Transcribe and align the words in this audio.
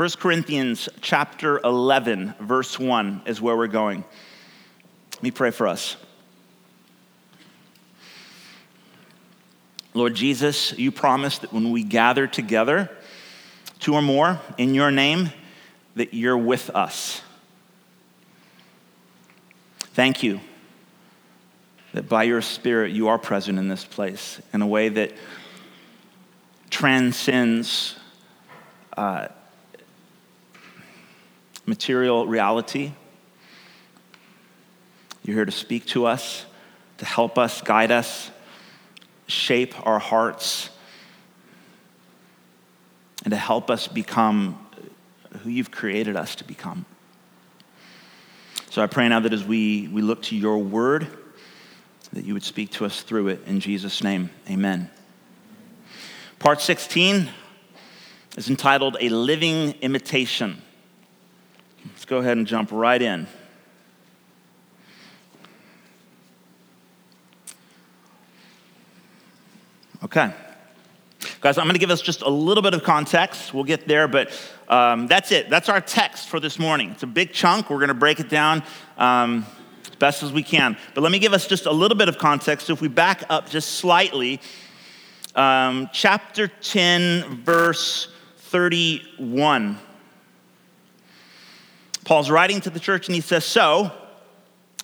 1 0.00 0.08
Corinthians 0.12 0.88
chapter 1.02 1.60
11, 1.62 2.32
verse 2.40 2.78
1 2.78 3.20
is 3.26 3.38
where 3.38 3.54
we're 3.54 3.66
going. 3.66 4.02
Let 5.12 5.22
me 5.22 5.30
pray 5.30 5.50
for 5.50 5.66
us. 5.68 5.98
Lord 9.92 10.14
Jesus, 10.14 10.72
you 10.78 10.90
promised 10.90 11.42
that 11.42 11.52
when 11.52 11.70
we 11.70 11.84
gather 11.84 12.26
together, 12.26 12.90
two 13.78 13.92
or 13.92 14.00
more 14.00 14.40
in 14.56 14.72
your 14.72 14.90
name, 14.90 15.32
that 15.96 16.14
you're 16.14 16.38
with 16.38 16.70
us. 16.70 17.20
Thank 19.80 20.22
you 20.22 20.40
that 21.92 22.08
by 22.08 22.22
your 22.22 22.40
Spirit 22.40 22.92
you 22.92 23.08
are 23.08 23.18
present 23.18 23.58
in 23.58 23.68
this 23.68 23.84
place 23.84 24.40
in 24.54 24.62
a 24.62 24.66
way 24.66 24.88
that 24.88 25.12
transcends 26.70 27.96
uh, 28.96 29.28
material 31.66 32.26
reality. 32.26 32.92
You're 35.24 35.36
here 35.36 35.44
to 35.44 35.52
speak 35.52 35.86
to 35.86 36.06
us, 36.06 36.46
to 36.98 37.04
help 37.04 37.38
us, 37.38 37.60
guide 37.62 37.90
us, 37.90 38.30
shape 39.26 39.74
our 39.86 39.98
hearts, 39.98 40.70
and 43.24 43.30
to 43.30 43.36
help 43.36 43.70
us 43.70 43.86
become 43.86 44.58
who 45.42 45.50
you've 45.50 45.70
created 45.70 46.16
us 46.16 46.34
to 46.36 46.44
become. 46.44 46.84
So 48.70 48.82
I 48.82 48.86
pray 48.86 49.08
now 49.08 49.20
that 49.20 49.32
as 49.32 49.44
we, 49.44 49.88
we 49.88 50.02
look 50.02 50.22
to 50.24 50.36
your 50.36 50.58
word, 50.58 51.06
that 52.12 52.24
you 52.24 52.34
would 52.34 52.42
speak 52.42 52.70
to 52.72 52.84
us 52.84 53.02
through 53.02 53.28
it. 53.28 53.40
In 53.46 53.60
Jesus' 53.60 54.02
name, 54.02 54.30
amen. 54.48 54.90
Part 56.38 56.60
16 56.60 57.28
is 58.36 58.48
entitled 58.48 58.96
A 59.00 59.08
Living 59.08 59.72
Imitation. 59.82 60.62
Go 62.10 62.18
ahead 62.18 62.38
and 62.38 62.44
jump 62.44 62.72
right 62.72 63.00
in. 63.00 63.28
Okay. 70.02 70.34
Guys, 71.40 71.56
I'm 71.56 71.66
going 71.66 71.74
to 71.74 71.78
give 71.78 71.92
us 71.92 72.02
just 72.02 72.22
a 72.22 72.28
little 72.28 72.64
bit 72.64 72.74
of 72.74 72.82
context. 72.82 73.54
We'll 73.54 73.62
get 73.62 73.86
there, 73.86 74.08
but 74.08 74.32
um, 74.68 75.06
that's 75.06 75.30
it. 75.30 75.50
That's 75.50 75.68
our 75.68 75.80
text 75.80 76.28
for 76.28 76.40
this 76.40 76.58
morning. 76.58 76.90
It's 76.90 77.04
a 77.04 77.06
big 77.06 77.32
chunk. 77.32 77.70
We're 77.70 77.76
going 77.76 77.88
to 77.88 77.94
break 77.94 78.18
it 78.18 78.28
down 78.28 78.64
um, 78.98 79.46
as 79.84 79.94
best 79.94 80.24
as 80.24 80.32
we 80.32 80.42
can. 80.42 80.76
But 80.96 81.02
let 81.02 81.12
me 81.12 81.20
give 81.20 81.32
us 81.32 81.46
just 81.46 81.66
a 81.66 81.72
little 81.72 81.96
bit 81.96 82.08
of 82.08 82.18
context. 82.18 82.66
So 82.66 82.72
if 82.72 82.80
we 82.80 82.88
back 82.88 83.22
up 83.30 83.48
just 83.48 83.74
slightly, 83.74 84.40
um, 85.36 85.88
chapter 85.92 86.48
10, 86.48 87.44
verse 87.44 88.08
31. 88.36 89.78
Paul's 92.10 92.28
writing 92.28 92.60
to 92.62 92.70
the 92.70 92.80
church 92.80 93.06
and 93.06 93.14
he 93.14 93.20
says, 93.20 93.44
So, 93.44 93.92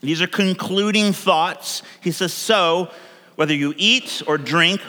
these 0.01 0.23
are 0.23 0.29
concluding 0.29 1.13
thoughts. 1.13 1.83
He 2.01 2.13
says, 2.13 2.33
So, 2.33 2.89
whether 3.35 3.53
you 3.53 3.75
eat 3.77 4.23
or 4.29 4.39
drink 4.39 4.81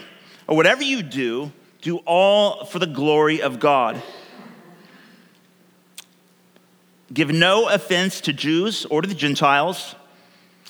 or 0.45 0.55
whatever 0.55 0.83
you 0.83 1.01
do, 1.01 1.51
do 1.81 1.97
all 2.05 2.63
for 2.65 2.77
the 2.77 2.85
glory 2.85 3.41
of 3.41 3.59
God. 3.59 3.99
Give 7.11 7.31
no 7.31 7.69
offense 7.69 8.21
to 8.21 8.33
Jews 8.33 8.85
or 8.85 9.01
to 9.01 9.07
the 9.07 9.15
Gentiles, 9.15 9.95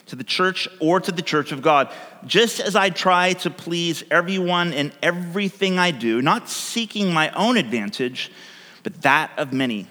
to 0.06 0.16
the 0.16 0.24
church 0.24 0.70
or 0.80 1.02
to 1.02 1.12
the 1.12 1.22
church 1.22 1.52
of 1.52 1.62
God, 1.62 1.92
just 2.26 2.62
as 2.62 2.78
I 2.78 2.92
try 2.92 3.34
to 3.34 3.50
please 3.50 4.06
everyone 4.10 4.72
in 4.72 4.94
everything 5.04 5.80
I 5.80 5.92
do, 5.92 6.22
not 6.22 6.48
seeking 6.48 7.14
my 7.14 7.30
own 7.32 7.58
advantage, 7.58 8.32
but 8.84 9.02
that 9.02 9.32
of 9.36 9.52
many, 9.52 9.88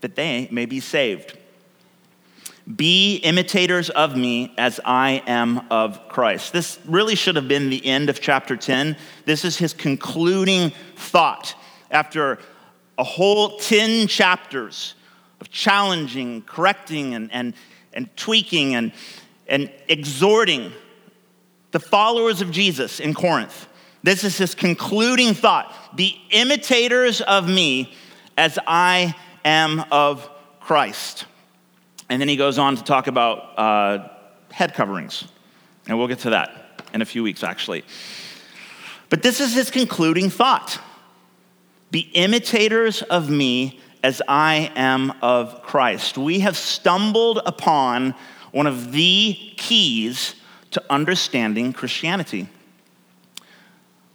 that 0.00 0.14
they 0.14 0.48
may 0.50 0.66
be 0.66 0.80
saved. 0.80 1.36
Be 2.76 3.16
imitators 3.16 3.88
of 3.88 4.14
me 4.14 4.52
as 4.58 4.78
I 4.84 5.22
am 5.26 5.66
of 5.70 6.06
Christ. 6.08 6.52
This 6.52 6.78
really 6.84 7.14
should 7.14 7.36
have 7.36 7.48
been 7.48 7.70
the 7.70 7.84
end 7.86 8.10
of 8.10 8.20
chapter 8.20 8.56
10. 8.56 8.96
This 9.24 9.44
is 9.44 9.56
his 9.56 9.72
concluding 9.72 10.72
thought 10.96 11.54
after 11.90 12.38
a 12.98 13.04
whole 13.04 13.58
10 13.58 14.06
chapters 14.06 14.94
of 15.40 15.50
challenging, 15.50 16.42
correcting, 16.42 17.14
and, 17.14 17.32
and, 17.32 17.54
and 17.94 18.14
tweaking 18.16 18.74
and, 18.74 18.92
and 19.46 19.70
exhorting 19.88 20.72
the 21.70 21.80
followers 21.80 22.42
of 22.42 22.50
Jesus 22.50 23.00
in 23.00 23.14
Corinth. 23.14 23.66
This 24.02 24.24
is 24.24 24.36
his 24.36 24.54
concluding 24.54 25.34
thought 25.34 25.74
Be 25.96 26.20
imitators 26.30 27.20
of 27.20 27.48
me 27.48 27.94
as 28.36 28.58
I 28.66 29.14
am 29.44 29.84
of 29.90 30.28
Christ. 30.60 31.26
And 32.08 32.20
then 32.20 32.28
he 32.28 32.36
goes 32.36 32.58
on 32.58 32.76
to 32.76 32.84
talk 32.84 33.06
about 33.06 33.58
uh, 33.58 34.08
head 34.50 34.74
coverings. 34.74 35.24
And 35.86 35.98
we'll 35.98 36.08
get 36.08 36.20
to 36.20 36.30
that 36.30 36.84
in 36.92 37.02
a 37.02 37.04
few 37.04 37.22
weeks, 37.22 37.42
actually. 37.42 37.84
But 39.10 39.22
this 39.22 39.40
is 39.40 39.54
his 39.54 39.70
concluding 39.70 40.30
thought 40.30 40.78
Be 41.90 42.10
imitators 42.14 43.02
of 43.02 43.30
me 43.30 43.80
as 44.02 44.22
I 44.28 44.70
am 44.76 45.12
of 45.22 45.62
Christ. 45.62 46.18
We 46.18 46.40
have 46.40 46.56
stumbled 46.56 47.40
upon 47.44 48.14
one 48.52 48.66
of 48.66 48.92
the 48.92 49.34
keys 49.56 50.34
to 50.70 50.82
understanding 50.90 51.72
Christianity. 51.72 52.48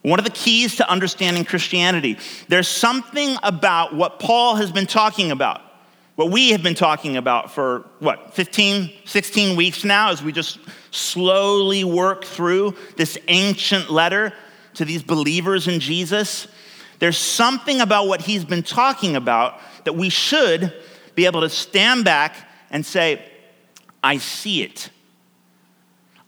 One 0.03 0.19
of 0.19 0.25
the 0.25 0.31
keys 0.31 0.75
to 0.75 0.89
understanding 0.89 1.45
Christianity. 1.45 2.17
There's 2.47 2.67
something 2.67 3.35
about 3.41 3.95
what 3.95 4.19
Paul 4.19 4.55
has 4.55 4.71
been 4.71 4.85
talking 4.85 5.31
about 5.31 5.61
what 6.15 6.29
we 6.29 6.51
have 6.51 6.61
been 6.61 6.75
talking 6.75 7.17
about 7.17 7.51
for 7.51 7.85
what 7.99 8.33
15 8.33 8.91
16 9.05 9.55
weeks 9.55 9.83
now 9.83 10.11
as 10.11 10.21
we 10.21 10.31
just 10.31 10.59
slowly 10.91 11.83
work 11.83 12.23
through 12.23 12.75
this 12.97 13.17
ancient 13.27 13.89
letter 13.89 14.33
to 14.75 14.85
these 14.85 15.01
believers 15.01 15.67
in 15.67 15.79
jesus 15.79 16.47
there's 16.99 17.17
something 17.17 17.81
about 17.81 18.07
what 18.07 18.21
he's 18.21 18.45
been 18.45 18.63
talking 18.63 19.15
about 19.15 19.59
that 19.85 19.93
we 19.93 20.09
should 20.09 20.73
be 21.15 21.25
able 21.25 21.41
to 21.41 21.49
stand 21.49 22.05
back 22.05 22.35
and 22.69 22.85
say 22.85 23.23
i 24.03 24.17
see 24.17 24.61
it 24.61 24.89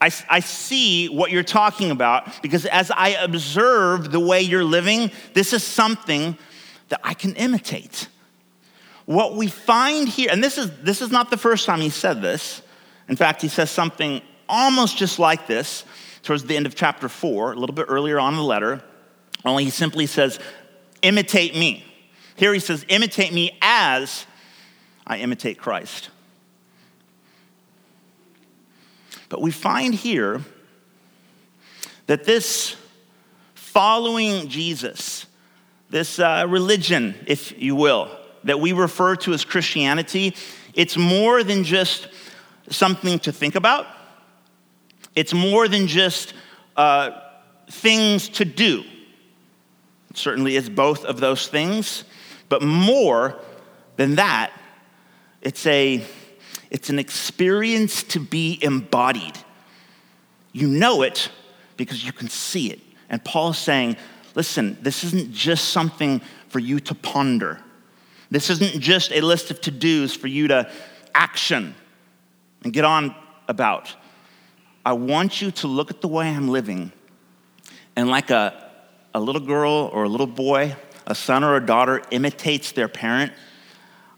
I, 0.02 0.12
I 0.30 0.40
see 0.42 1.08
what 1.08 1.32
you're 1.32 1.44
talking 1.44 1.92
about 1.92 2.42
because 2.42 2.66
as 2.66 2.92
I 2.92 3.10
observe 3.10 4.12
the 4.12 4.20
way 4.20 4.42
you're 4.42 4.64
living, 4.64 5.12
this 5.34 5.54
is 5.54 5.64
something 5.64 6.38
that 6.90 7.00
I 7.04 7.14
can 7.14 7.34
imitate. 7.36 8.08
What 9.06 9.36
we 9.36 9.48
find 9.48 10.08
here, 10.08 10.30
and 10.32 10.44
this 10.44 10.58
is, 10.58 10.72
this 10.82 11.02
is 11.02 11.12
not 11.12 11.30
the 11.30 11.38
first 11.38 11.66
time 11.66 11.80
he 11.80 11.90
said 11.90 12.22
this. 12.22 12.62
In 13.08 13.16
fact, 13.16 13.42
he 13.42 13.48
says 13.48 13.72
something 13.72 14.22
almost 14.50 14.98
just 14.98 15.20
like 15.20 15.48
this 15.48 15.86
towards 16.24 16.44
the 16.44 16.58
end 16.58 16.66
of 16.66 16.76
chapter 16.76 17.08
four, 17.08 17.54
a 17.54 17.56
little 17.56 17.76
bit 17.76 17.86
earlier 17.88 18.20
on 18.20 18.34
in 18.34 18.38
the 18.38 18.44
letter, 18.44 18.84
only 19.46 19.64
he 19.64 19.70
simply 19.70 20.08
says, 20.08 20.40
imitate 21.04 21.56
me. 21.56 21.86
Here 22.36 22.54
he 22.54 22.60
says, 22.60 22.84
imitate 22.90 23.32
me 23.32 23.58
as 23.62 24.26
I 25.06 25.18
imitate 25.20 25.60
Christ. 25.60 26.10
But 29.30 29.42
we 29.42 29.52
find 29.52 29.94
here 29.94 30.42
that 32.08 32.26
this 32.26 32.76
following 33.54 34.48
Jesus, 34.48 35.26
this 35.90 36.20
uh, 36.20 36.46
religion, 36.48 37.16
if 37.28 37.60
you 37.62 37.76
will, 37.76 38.10
that 38.44 38.60
we 38.60 38.72
refer 38.72 39.16
to 39.18 39.34
as 39.34 39.44
Christianity, 39.44 40.36
it's 40.74 40.98
more 40.98 41.44
than 41.44 41.64
just 41.64 42.08
something 42.70 43.20
to 43.20 43.32
think 43.32 43.56
about. 43.56 43.88
It's 45.16 45.34
more 45.34 45.68
than 45.68 45.88
just 45.88 46.34
uh, 46.76 47.12
things 47.70 48.30
to 48.30 48.46
do. 48.46 48.84
It 50.10 50.18
certainly 50.18 50.56
is 50.56 50.70
both 50.70 51.06
of 51.06 51.20
those 51.20 51.48
things, 51.48 52.04
but 52.50 52.62
more 52.62 53.40
than 53.96 54.16
that, 54.16 54.52
it's, 55.42 55.66
a, 55.66 56.04
it's 56.76 56.90
an 56.90 57.00
experience 57.00 58.04
to 58.04 58.20
be 58.20 58.60
embodied. 58.62 59.38
You 60.52 60.68
know 60.68 61.04
it 61.04 61.30
because 61.78 62.04
you 62.04 62.12
can 62.12 62.28
see 62.28 62.70
it. 62.70 62.82
And 63.10 63.24
Paul's 63.24 63.58
saying, 63.58 63.96
listen, 64.36 64.78
this 64.82 65.06
isn't 65.06 65.32
just 65.32 65.70
something 65.70 66.20
for 66.50 66.60
you 66.60 66.82
to 66.82 66.94
ponder. 66.94 67.62
This 68.30 68.50
isn't 68.50 68.82
just 68.82 69.14
a 69.14 69.22
list 69.22 69.52
of 69.52 69.62
to 69.62 69.72
dos 69.72 70.18
for 70.18 70.28
you 70.28 70.50
to 70.50 70.70
action 71.14 71.76
and 72.66 72.74
get 72.74 72.84
on 72.84 73.16
about. 73.48 73.96
I 74.86 74.92
want 74.92 75.42
you 75.42 75.52
to 75.52 75.68
look 75.68 75.92
at 75.92 76.02
the 76.02 76.10
way 76.10 76.28
I'm 76.28 76.50
living 76.50 76.92
and, 77.96 78.10
like 78.10 78.32
a, 78.32 78.70
a 79.14 79.22
little 79.22 79.40
girl 79.40 79.90
or 79.94 80.04
a 80.04 80.10
little 80.10 80.28
boy, 80.28 80.76
a 81.08 81.16
son 81.16 81.42
or 81.42 81.56
a 81.56 81.66
daughter 81.66 82.02
imitates 82.12 82.74
their 82.74 82.90
parent, 82.90 83.32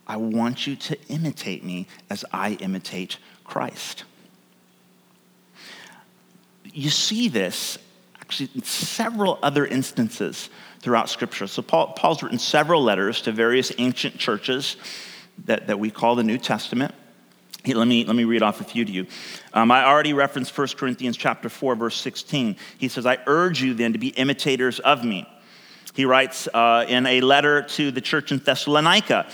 I 0.07 0.17
want 0.17 0.65
you 0.65 0.77
to 0.77 0.97
imitate 1.09 1.63
me 1.63 1.87
as 2.09 2.23
I 2.31 2.51
imitate 2.53 3.17
Christ. 3.43 4.05
You 6.63 6.89
see 6.89 7.27
this 7.27 7.77
actually 8.21 8.49
in 8.55 8.63
several 8.63 9.37
other 9.43 9.65
instances 9.65 10.49
throughout 10.79 11.09
Scripture. 11.09 11.47
So, 11.47 11.61
Paul, 11.61 11.87
Paul's 11.93 12.23
written 12.23 12.39
several 12.39 12.83
letters 12.83 13.21
to 13.23 13.31
various 13.31 13.71
ancient 13.77 14.17
churches 14.17 14.77
that, 15.45 15.67
that 15.67 15.79
we 15.79 15.91
call 15.91 16.15
the 16.15 16.23
New 16.23 16.37
Testament. 16.37 16.93
let, 17.65 17.87
me, 17.87 18.05
let 18.05 18.15
me 18.15 18.23
read 18.23 18.43
off 18.43 18.61
a 18.61 18.63
few 18.63 18.85
to 18.85 18.91
you. 18.91 19.07
Um, 19.53 19.71
I 19.71 19.85
already 19.85 20.13
referenced 20.13 20.57
1 20.57 20.67
Corinthians 20.77 21.17
chapter 21.17 21.49
4, 21.49 21.75
verse 21.75 21.97
16. 21.97 22.55
He 22.77 22.87
says, 22.87 23.05
I 23.05 23.17
urge 23.27 23.61
you 23.61 23.73
then 23.73 23.93
to 23.93 23.99
be 23.99 24.09
imitators 24.09 24.79
of 24.79 25.03
me. 25.03 25.27
He 25.93 26.05
writes 26.05 26.47
uh, 26.53 26.85
in 26.87 27.05
a 27.05 27.21
letter 27.21 27.63
to 27.63 27.91
the 27.91 28.01
church 28.01 28.31
in 28.31 28.37
Thessalonica, 28.37 29.27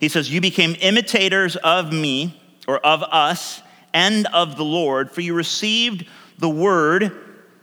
he 0.00 0.08
says, 0.08 0.32
You 0.32 0.40
became 0.40 0.74
imitators 0.80 1.56
of 1.56 1.92
me, 1.92 2.40
or 2.66 2.78
of 2.78 3.02
us, 3.02 3.62
and 3.92 4.26
of 4.28 4.56
the 4.56 4.64
Lord, 4.64 5.10
for 5.10 5.20
you 5.20 5.34
received 5.34 6.06
the 6.38 6.48
word, 6.48 7.12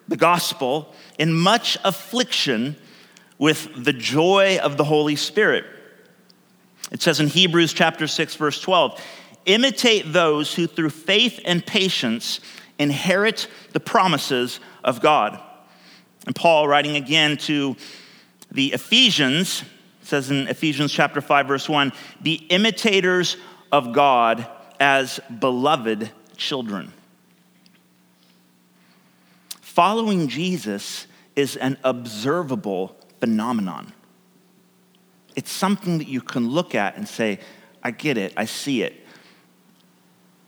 the 0.08 0.18
gospel, 0.18 0.94
in 1.18 1.34
much 1.34 1.78
affliction 1.84 2.76
with 3.40 3.84
the 3.84 3.94
joy 3.94 4.60
of 4.62 4.78
the 4.78 4.84
Holy 4.84 5.16
Spirit. 5.16 5.66
It 6.92 7.02
says 7.02 7.20
in 7.20 7.28
Hebrews 7.28 7.74
chapter 7.74 8.08
6 8.08 8.36
verse 8.36 8.62
12, 8.62 9.02
imitate 9.46 10.14
those 10.14 10.54
who 10.54 10.68
through 10.68 10.90
faith 10.92 11.40
and 11.44 11.66
patience 11.66 12.40
inherit 12.80 13.48
the 13.74 13.80
promises 13.80 14.60
of 14.84 15.02
God. 15.02 15.40
And 16.26 16.36
Paul 16.36 16.68
writing 16.68 16.96
again 16.96 17.38
to 17.38 17.76
the 18.52 18.74
Ephesians 18.74 19.64
says 20.08 20.32
in 20.32 20.48
Ephesians 20.48 20.92
chapter 20.92 21.22
5 21.22 21.48
verse 21.48 21.70
1, 21.70 21.92
be 22.22 22.36
imitators 22.50 23.38
of 23.72 23.94
God 23.94 24.48
as 24.80 25.20
beloved 25.40 26.12
children. 26.36 26.94
Following 29.62 30.28
Jesus 30.28 31.08
is 31.36 31.56
an 31.56 31.78
observable 31.84 32.96
phenomenon. 33.20 33.94
It's 35.36 35.52
something 35.52 36.00
that 36.00 36.08
you 36.08 36.22
can 36.22 36.50
look 36.50 36.74
at 36.74 36.98
and 36.98 37.08
say, 37.08 37.40
I 37.84 37.92
get 37.92 38.18
it, 38.18 38.34
I 38.36 38.46
see 38.46 38.82
it. 38.82 39.06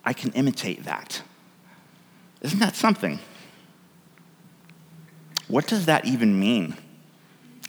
I 0.03 0.13
can 0.13 0.31
imitate 0.31 0.85
that. 0.85 1.21
Isn't 2.41 2.59
that 2.59 2.75
something? 2.75 3.19
What 5.47 5.67
does 5.67 5.85
that 5.85 6.05
even 6.05 6.39
mean? 6.39 6.75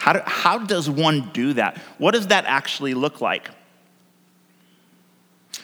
How, 0.00 0.14
do, 0.14 0.20
how 0.24 0.58
does 0.58 0.88
one 0.88 1.28
do 1.34 1.52
that? 1.52 1.76
What 1.98 2.12
does 2.12 2.28
that 2.28 2.46
actually 2.46 2.94
look 2.94 3.20
like? 3.20 3.50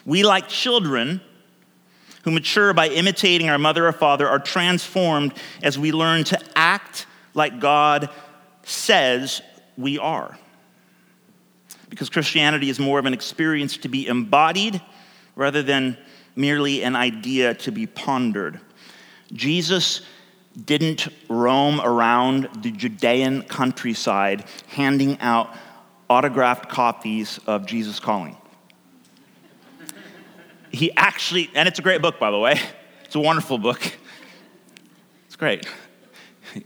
We, 0.04 0.24
like 0.24 0.46
children 0.46 1.22
who 2.22 2.30
mature 2.30 2.74
by 2.74 2.88
imitating 2.88 3.48
our 3.48 3.56
mother 3.56 3.86
or 3.88 3.92
father, 3.92 4.28
are 4.28 4.38
transformed 4.38 5.32
as 5.62 5.78
we 5.78 5.90
learn 5.90 6.24
to 6.24 6.38
act 6.54 7.06
like 7.32 7.60
God 7.60 8.10
says 8.62 9.40
we 9.78 9.98
are. 9.98 10.38
Because 11.88 12.10
Christianity 12.10 12.68
is 12.68 12.78
more 12.78 12.98
of 12.98 13.06
an 13.06 13.14
experience 13.14 13.78
to 13.78 13.88
be 13.88 14.06
embodied 14.06 14.82
rather 15.34 15.62
than 15.62 15.96
merely 16.34 16.82
an 16.82 16.94
idea 16.94 17.54
to 17.54 17.72
be 17.72 17.86
pondered. 17.86 18.60
Jesus 19.32 20.02
didn't 20.64 21.08
roam 21.28 21.80
around 21.80 22.48
the 22.62 22.70
Judean 22.70 23.42
countryside 23.42 24.44
handing 24.68 25.20
out 25.20 25.54
autographed 26.08 26.68
copies 26.68 27.38
of 27.46 27.66
Jesus 27.66 28.00
Calling. 28.00 28.36
He 30.70 30.94
actually, 30.96 31.50
and 31.54 31.68
it's 31.68 31.78
a 31.78 31.82
great 31.82 32.02
book, 32.02 32.18
by 32.18 32.30
the 32.30 32.38
way, 32.38 32.60
it's 33.04 33.14
a 33.14 33.20
wonderful 33.20 33.58
book. 33.58 33.80
It's 35.26 35.36
great. 35.36 35.66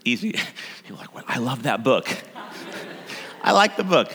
Easy. 0.05 0.35
You're 0.87 0.99
like, 0.99 1.15
well, 1.15 1.25
I 1.27 1.39
love 1.39 1.65
that 1.65 1.83
book. 1.83 2.09
I 3.43 3.53
like 3.53 3.77
the 3.77 3.85
book. 3.85 4.11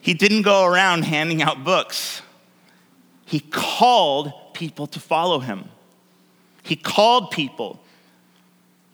He 0.00 0.14
didn't 0.14 0.42
go 0.42 0.64
around 0.64 1.04
handing 1.04 1.42
out 1.42 1.64
books. 1.64 2.22
He 3.24 3.40
called 3.40 4.32
people 4.54 4.86
to 4.88 5.00
follow 5.00 5.38
him. 5.38 5.68
He 6.62 6.76
called 6.76 7.30
people 7.30 7.80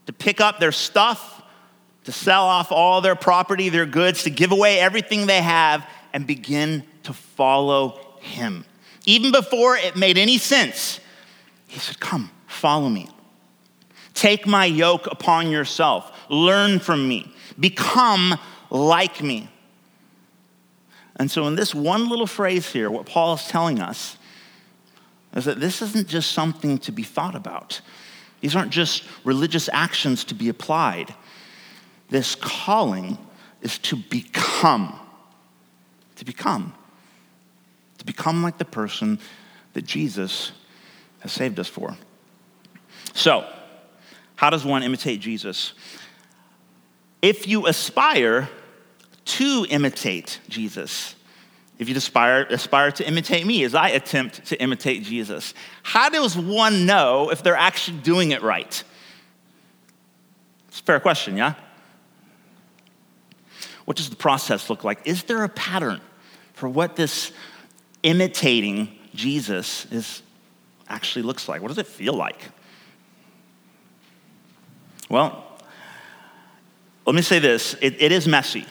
to 0.07 0.13
pick 0.13 0.41
up 0.41 0.61
their 0.61 0.73
stuff, 0.73 1.43
to 2.05 2.13
sell 2.13 2.45
off 2.45 2.71
all 2.71 3.01
their 3.01 3.17
property, 3.17 3.69
their 3.69 3.87
goods, 3.87 4.25
to 4.25 4.31
give 4.31 4.53
away 4.53 4.79
everything 4.79 5.27
they 5.27 5.41
have, 5.41 5.89
and 6.13 6.27
begin 6.27 6.85
to 7.05 7.13
follow 7.13 8.01
him. 8.21 8.65
Even 9.07 9.33
before 9.33 9.77
it 9.77 9.97
made 9.97 10.17
any 10.19 10.39
sense, 10.39 11.01
he 11.67 11.79
said, 11.79 12.01
Come, 12.01 12.31
follow 12.47 12.89
me. 12.89 13.09
Take 14.15 14.47
my 14.47 14.65
yoke 14.65 15.07
upon 15.11 15.51
yourself. 15.51 16.13
Learn 16.29 16.79
from 16.79 17.07
me. 17.09 17.33
Become 17.59 18.39
like 18.71 19.23
me. 19.23 19.49
And 21.17 21.31
so, 21.31 21.47
in 21.47 21.55
this 21.55 21.75
one 21.75 22.09
little 22.09 22.27
phrase 22.27 22.71
here, 22.73 22.91
what 22.91 23.07
Paul 23.07 23.35
is 23.35 23.47
telling 23.47 23.81
us 23.81 24.17
is 25.35 25.45
that 25.45 25.61
this 25.61 25.83
isn't 25.83 26.09
just 26.09 26.33
something 26.33 26.79
to 26.79 26.93
be 26.93 27.03
thought 27.03 27.35
about. 27.35 27.81
These 28.45 28.55
aren't 28.55 28.73
just 28.73 29.05
religious 29.25 29.71
actions 29.73 30.23
to 30.25 30.35
be 30.35 30.51
applied. 30.51 31.15
This 32.11 32.35
calling 32.35 33.17
is 33.63 33.79
to 33.79 33.97
become. 33.97 35.01
To 36.17 36.27
become. 36.27 36.75
To 37.97 38.05
become 38.05 38.43
like 38.43 38.59
the 38.59 38.67
person 38.67 39.19
that 39.73 39.87
Jesus 39.87 40.53
has 41.21 41.33
saved 41.33 41.59
us 41.59 41.69
for. 41.69 41.97
So, 43.15 43.51
how 44.37 44.51
does 44.51 44.63
one 44.63 44.83
imitate 44.83 45.21
Jesus? 45.21 45.73
If 47.23 47.49
you 47.49 47.67
aspire 47.67 48.51
to 49.25 49.67
imitate 49.71 50.39
Jesus, 50.51 51.15
if 51.79 51.89
you 51.89 51.97
aspire, 51.97 52.47
aspire 52.51 52.93
to 52.93 53.07
imitate 53.07 53.47
me 53.47 53.65
as 53.65 53.75
I 53.75 53.89
attempt 53.91 54.47
to 54.47 54.61
imitate 54.63 55.03
Jesus, 55.03 55.55
how 55.83 56.09
does 56.09 56.37
one 56.37 56.87
know 56.87 57.31
if 57.31 57.43
they're 57.43 57.57
actually 57.57 57.99
doing 57.99 58.31
it 58.31 58.43
right? 58.43 58.83
It's 60.69 60.81
a 60.81 60.83
fair 60.83 61.01
question, 61.01 61.37
yeah? 61.37 61.55
What 63.85 63.97
does 63.97 64.09
the 64.09 64.17
process 64.17 64.71
look 64.71 64.85
like? 64.85 65.01
Is 65.05 65.25
there 65.25 65.45
a 65.45 65.49
pattern 65.49 66.01
for 66.55 66.69
what 66.69 66.97
this 66.97 67.33
imitating 68.03 68.97
Jesus 69.15 69.87
is 69.87 70.23
actually 70.89 71.23
looks 71.23 71.49
like? 71.49 71.61
What 71.61 71.69
does 71.69 71.79
it 71.79 71.87
feel 71.87 72.15
like? 72.15 72.41
Well, 75.09 75.45
let 77.07 77.15
me 77.15 77.23
say 77.23 77.39
this 77.39 77.75
it, 77.81 78.01
it 78.01 78.13
is 78.13 78.27
messy. 78.27 78.67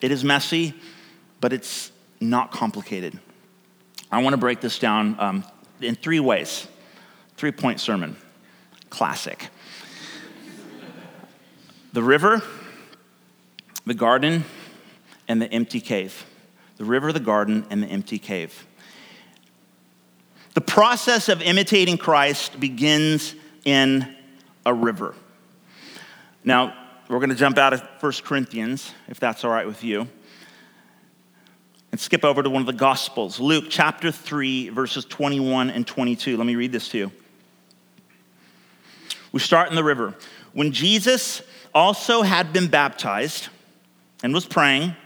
It 0.00 0.10
is 0.10 0.24
messy, 0.24 0.74
but 1.40 1.52
it's 1.52 1.91
not 2.22 2.52
complicated. 2.52 3.18
I 4.10 4.22
want 4.22 4.34
to 4.34 4.38
break 4.38 4.60
this 4.60 4.78
down 4.78 5.16
um, 5.18 5.44
in 5.80 5.94
three 5.94 6.20
ways. 6.20 6.68
Three 7.36 7.52
point 7.52 7.80
sermon. 7.80 8.16
Classic. 8.90 9.48
the 11.92 12.02
river, 12.02 12.42
the 13.86 13.94
garden, 13.94 14.44
and 15.28 15.40
the 15.40 15.50
empty 15.52 15.80
cave. 15.80 16.26
The 16.76 16.84
river, 16.84 17.12
the 17.12 17.20
garden, 17.20 17.66
and 17.70 17.82
the 17.82 17.86
empty 17.86 18.18
cave. 18.18 18.66
The 20.54 20.60
process 20.60 21.28
of 21.28 21.40
imitating 21.40 21.96
Christ 21.96 22.60
begins 22.60 23.34
in 23.64 24.14
a 24.66 24.74
river. 24.74 25.14
Now, 26.44 26.74
we're 27.08 27.18
going 27.18 27.30
to 27.30 27.36
jump 27.36 27.56
out 27.58 27.72
of 27.72 27.82
1 28.00 28.12
Corinthians, 28.24 28.92
if 29.08 29.18
that's 29.18 29.44
all 29.44 29.50
right 29.50 29.66
with 29.66 29.82
you, 29.82 30.08
and 31.92 32.00
skip 32.00 32.24
over 32.24 32.42
to 32.42 32.48
one 32.48 32.62
of 32.62 32.66
the 32.66 32.72
Gospels, 32.72 33.38
Luke 33.38 33.66
chapter 33.68 34.10
3, 34.10 34.70
verses 34.70 35.04
21 35.04 35.68
and 35.68 35.86
22. 35.86 36.38
Let 36.38 36.46
me 36.46 36.56
read 36.56 36.72
this 36.72 36.88
to 36.88 36.98
you. 36.98 37.12
We 39.30 39.40
start 39.40 39.68
in 39.68 39.76
the 39.76 39.84
river. 39.84 40.14
When 40.54 40.72
Jesus 40.72 41.42
also 41.74 42.22
had 42.22 42.52
been 42.52 42.68
baptized 42.68 43.48
and 44.22 44.32
was 44.32 44.46
praying, 44.46 44.96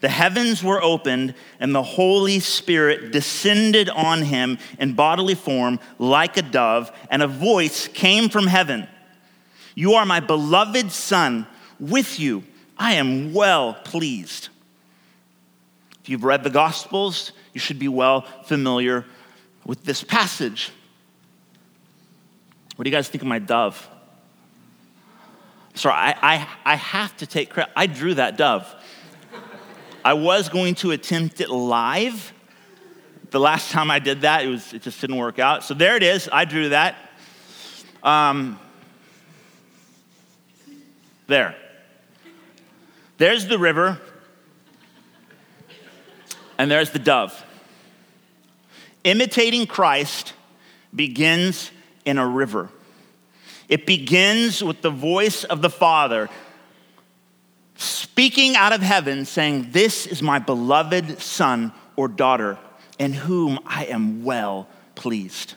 the 0.00 0.08
heavens 0.08 0.62
were 0.62 0.82
opened, 0.82 1.34
and 1.60 1.74
the 1.74 1.82
Holy 1.82 2.40
Spirit 2.40 3.10
descended 3.12 3.90
on 3.90 4.22
him 4.22 4.58
in 4.78 4.94
bodily 4.94 5.34
form 5.34 5.78
like 5.98 6.36
a 6.38 6.42
dove, 6.42 6.90
and 7.10 7.22
a 7.22 7.26
voice 7.26 7.86
came 7.88 8.30
from 8.30 8.46
heaven. 8.46 8.88
You 9.74 9.94
are 9.94 10.06
my 10.06 10.20
beloved 10.20 10.90
Son. 10.90 11.46
With 11.78 12.18
you 12.18 12.44
I 12.78 12.94
am 12.94 13.32
well 13.34 13.74
pleased. 13.74 14.48
If 16.04 16.10
you've 16.10 16.24
read 16.24 16.44
the 16.44 16.50
Gospels, 16.50 17.32
you 17.54 17.60
should 17.60 17.78
be 17.78 17.88
well 17.88 18.26
familiar 18.44 19.06
with 19.64 19.84
this 19.84 20.04
passage. 20.04 20.70
What 22.76 22.84
do 22.84 22.90
you 22.90 22.94
guys 22.94 23.08
think 23.08 23.22
of 23.22 23.26
my 23.28 23.38
dove? 23.38 23.88
Sorry, 25.72 25.94
I, 25.94 26.14
I, 26.20 26.48
I 26.66 26.76
have 26.76 27.16
to 27.16 27.26
take 27.26 27.48
credit. 27.48 27.72
I 27.74 27.86
drew 27.86 28.12
that 28.12 28.36
dove. 28.36 28.70
I 30.04 30.12
was 30.12 30.50
going 30.50 30.74
to 30.76 30.90
attempt 30.90 31.40
it 31.40 31.48
live. 31.48 32.34
The 33.30 33.40
last 33.40 33.70
time 33.70 33.90
I 33.90 33.98
did 33.98 34.20
that, 34.20 34.44
it, 34.44 34.48
was, 34.48 34.74
it 34.74 34.82
just 34.82 35.00
didn't 35.00 35.16
work 35.16 35.38
out. 35.38 35.64
So 35.64 35.72
there 35.72 35.96
it 35.96 36.02
is. 36.02 36.28
I 36.30 36.44
drew 36.44 36.68
that. 36.68 36.96
Um, 38.02 38.58
there. 41.28 41.56
There's 43.16 43.46
the 43.46 43.58
river, 43.58 43.98
and 46.58 46.70
there's 46.70 46.90
the 46.90 46.98
dove. 46.98 47.44
Imitating 49.02 49.66
Christ 49.66 50.32
begins 50.94 51.70
in 52.04 52.18
a 52.18 52.26
river. 52.26 52.70
It 53.68 53.86
begins 53.86 54.62
with 54.62 54.82
the 54.82 54.90
voice 54.90 55.44
of 55.44 55.62
the 55.62 55.70
Father 55.70 56.28
speaking 57.76 58.56
out 58.56 58.72
of 58.72 58.80
heaven, 58.80 59.24
saying, 59.24 59.70
This 59.72 60.06
is 60.06 60.22
my 60.22 60.38
beloved 60.38 61.20
son 61.20 61.72
or 61.96 62.08
daughter, 62.08 62.58
in 62.98 63.12
whom 63.12 63.58
I 63.66 63.86
am 63.86 64.24
well 64.24 64.68
pleased. 64.94 65.54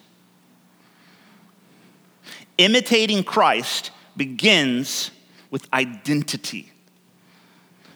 Imitating 2.57 3.23
Christ 3.23 3.91
begins 4.15 5.11
with 5.51 5.67
identity, 5.71 6.71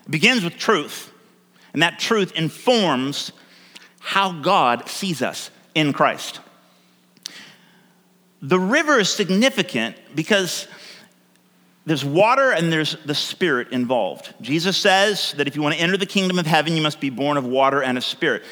it 0.06 0.12
begins 0.12 0.44
with 0.44 0.58
truth, 0.58 1.11
and 1.74 1.82
that 1.82 2.00
truth 2.00 2.32
informs 2.34 3.32
how 4.00 4.32
God 4.42 4.90
sees 4.90 5.22
us 5.22 5.52
in 5.76 5.94
Christ. 5.94 6.40
The 8.42 8.60
river 8.60 9.00
is 9.00 9.10
significant 9.10 9.96
because 10.16 10.68
there's 11.86 12.04
water 12.06 12.52
and 12.52 12.72
there's 12.72 12.96
the 13.06 13.16
spirit 13.16 13.70
involved. 13.72 14.34
Jesus 14.42 14.78
says 14.78 15.34
that 15.38 15.48
if 15.48 15.56
you 15.56 15.62
want 15.62 15.76
to 15.76 15.82
enter 15.82 15.98
the 15.98 16.06
kingdom 16.06 16.40
of 16.40 16.46
heaven, 16.46 16.76
you 16.76 16.82
must 16.82 17.00
be 17.00 17.10
born 17.10 17.38
of 17.38 17.46
water 17.46 17.82
and 17.82 17.98
of 17.98 18.04
spirit. 18.04 18.44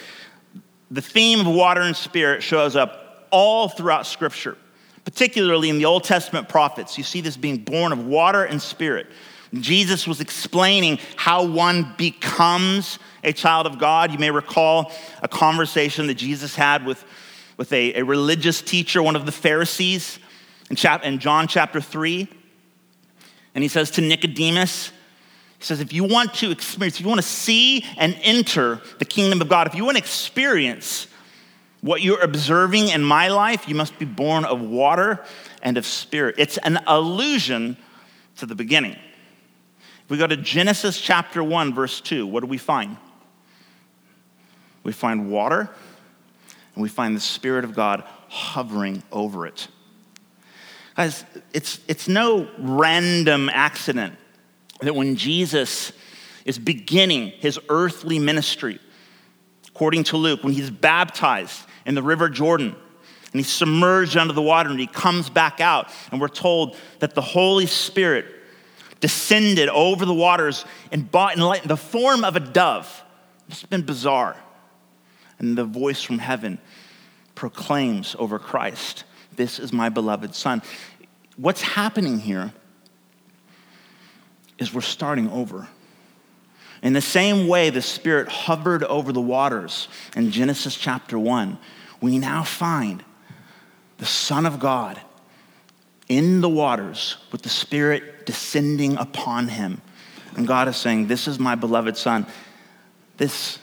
The 0.91 1.01
theme 1.01 1.39
of 1.39 1.47
water 1.47 1.81
and 1.81 1.95
spirit 1.95 2.41
shows 2.41 2.75
up 2.75 3.27
all 3.31 3.69
throughout 3.69 4.07
Scripture, 4.07 4.57
particularly 5.05 5.69
in 5.69 5.77
the 5.77 5.85
Old 5.85 6.03
Testament 6.03 6.49
prophets. 6.49 6.97
You 6.97 7.03
see 7.03 7.21
this 7.21 7.37
being 7.37 7.57
born 7.57 7.91
of 7.91 8.05
water 8.05 8.43
and 8.43 8.61
spirit. 8.61 9.07
Jesus 9.53 10.07
was 10.07 10.19
explaining 10.21 10.99
how 11.15 11.45
one 11.45 11.93
becomes 11.97 12.99
a 13.23 13.33
child 13.33 13.65
of 13.65 13.79
God. 13.79 14.11
You 14.11 14.19
may 14.19 14.31
recall 14.31 14.91
a 15.21 15.27
conversation 15.27 16.07
that 16.07 16.15
Jesus 16.15 16.55
had 16.55 16.85
with, 16.85 17.03
with 17.57 17.71
a, 17.73 17.99
a 17.99 18.03
religious 18.03 18.61
teacher, 18.61 19.01
one 19.01 19.15
of 19.15 19.25
the 19.25 19.31
Pharisees, 19.31 20.19
in, 20.69 20.75
chap, 20.75 21.03
in 21.03 21.19
John 21.19 21.47
chapter 21.47 21.81
3. 21.81 22.27
And 23.55 23.63
he 23.63 23.67
says 23.67 23.91
to 23.91 24.01
Nicodemus, 24.01 24.91
he 25.57 25.65
says, 25.65 25.81
if 25.81 25.91
you 25.91 26.05
want 26.05 26.33
to 26.35 26.51
experience, 26.51 26.95
if 26.95 27.01
you 27.01 27.07
want 27.07 27.21
to 27.21 27.27
see 27.27 27.85
and 27.97 28.17
enter 28.21 28.81
the 28.99 29.05
kingdom 29.05 29.41
of 29.41 29.49
God, 29.49 29.67
if 29.67 29.75
you 29.75 29.83
want 29.83 29.97
to 29.97 30.03
experience 30.03 31.07
what 31.81 32.01
you're 32.01 32.21
observing 32.21 32.89
in 32.89 33.03
my 33.03 33.27
life, 33.27 33.67
you 33.67 33.75
must 33.75 33.97
be 33.99 34.05
born 34.05 34.45
of 34.45 34.61
water 34.61 35.23
and 35.61 35.77
of 35.77 35.85
spirit. 35.85 36.35
It's 36.37 36.57
an 36.59 36.79
allusion 36.87 37.77
to 38.37 38.45
the 38.45 38.55
beginning. 38.55 38.93
If 38.93 40.09
we 40.09 40.17
go 40.17 40.27
to 40.27 40.37
Genesis 40.37 40.99
chapter 40.99 41.43
1, 41.43 41.73
verse 41.73 42.01
2, 42.01 42.25
what 42.25 42.39
do 42.41 42.47
we 42.47 42.57
find? 42.57 42.97
We 44.89 44.93
find 44.93 45.29
water 45.29 45.69
and 46.73 46.81
we 46.81 46.89
find 46.89 47.15
the 47.15 47.21
Spirit 47.21 47.63
of 47.63 47.75
God 47.75 48.03
hovering 48.27 49.03
over 49.11 49.45
it. 49.45 49.67
Guys, 50.97 51.25
it's, 51.53 51.79
it's 51.87 52.07
no 52.07 52.49
random 52.57 53.51
accident 53.53 54.15
that 54.81 54.95
when 54.95 55.15
Jesus 55.15 55.91
is 56.43 56.57
beginning 56.57 57.27
his 57.37 57.59
earthly 57.69 58.17
ministry, 58.17 58.79
according 59.67 60.05
to 60.05 60.17
Luke, 60.17 60.43
when 60.43 60.53
he's 60.53 60.71
baptized 60.71 61.67
in 61.85 61.93
the 61.93 62.01
River 62.01 62.27
Jordan, 62.27 62.69
and 62.69 63.39
he's 63.39 63.47
submerged 63.47 64.17
under 64.17 64.33
the 64.33 64.41
water 64.41 64.71
and 64.71 64.79
he 64.79 64.87
comes 64.87 65.29
back 65.29 65.61
out, 65.61 65.91
and 66.11 66.19
we're 66.19 66.29
told 66.29 66.75
that 66.97 67.13
the 67.13 67.21
Holy 67.21 67.67
Spirit 67.67 68.25
descended 69.01 69.69
over 69.69 70.03
the 70.03 70.15
waters 70.15 70.65
and 70.91 71.11
bought 71.11 71.37
in 71.37 71.67
the 71.67 71.77
form 71.77 72.25
of 72.25 72.35
a 72.35 72.39
dove. 72.39 73.03
It's 73.49 73.61
been 73.61 73.83
bizarre. 73.83 74.35
And 75.39 75.57
the 75.57 75.65
voice 75.65 76.01
from 76.01 76.19
heaven 76.19 76.59
proclaims 77.33 78.15
over 78.19 78.37
Christ 78.37 79.05
this 79.39 79.57
is 79.57 79.71
my 79.71 79.87
beloved 79.87 80.35
Son. 80.35 80.61
What's 81.37 81.61
happening 81.61 82.19
here 82.19 82.51
is 84.57 84.73
we're 84.73 84.81
starting 84.81 85.29
over. 85.31 85.69
In 86.83 86.91
the 86.91 86.99
same 86.99 87.47
way 87.47 87.69
the 87.69 87.81
Spirit 87.81 88.27
hovered 88.27 88.83
over 88.83 89.13
the 89.13 89.21
waters 89.21 89.87
in 90.13 90.31
Genesis 90.31 90.75
chapter 90.75 91.17
1, 91.17 91.57
we 92.01 92.17
now 92.17 92.43
find 92.43 93.01
the 93.97 94.05
Son 94.05 94.45
of 94.45 94.59
God 94.59 94.99
in 96.09 96.41
the 96.41 96.49
waters 96.49 97.15
with 97.31 97.41
the 97.41 97.49
Spirit 97.49 98.25
descending 98.25 98.97
upon 98.97 99.47
him. 99.47 99.81
And 100.35 100.45
God 100.45 100.67
is 100.67 100.75
saying, 100.75 101.07
This 101.07 101.29
is 101.29 101.39
my 101.39 101.55
beloved 101.55 101.95
Son. 101.95 102.25
This 103.15 103.57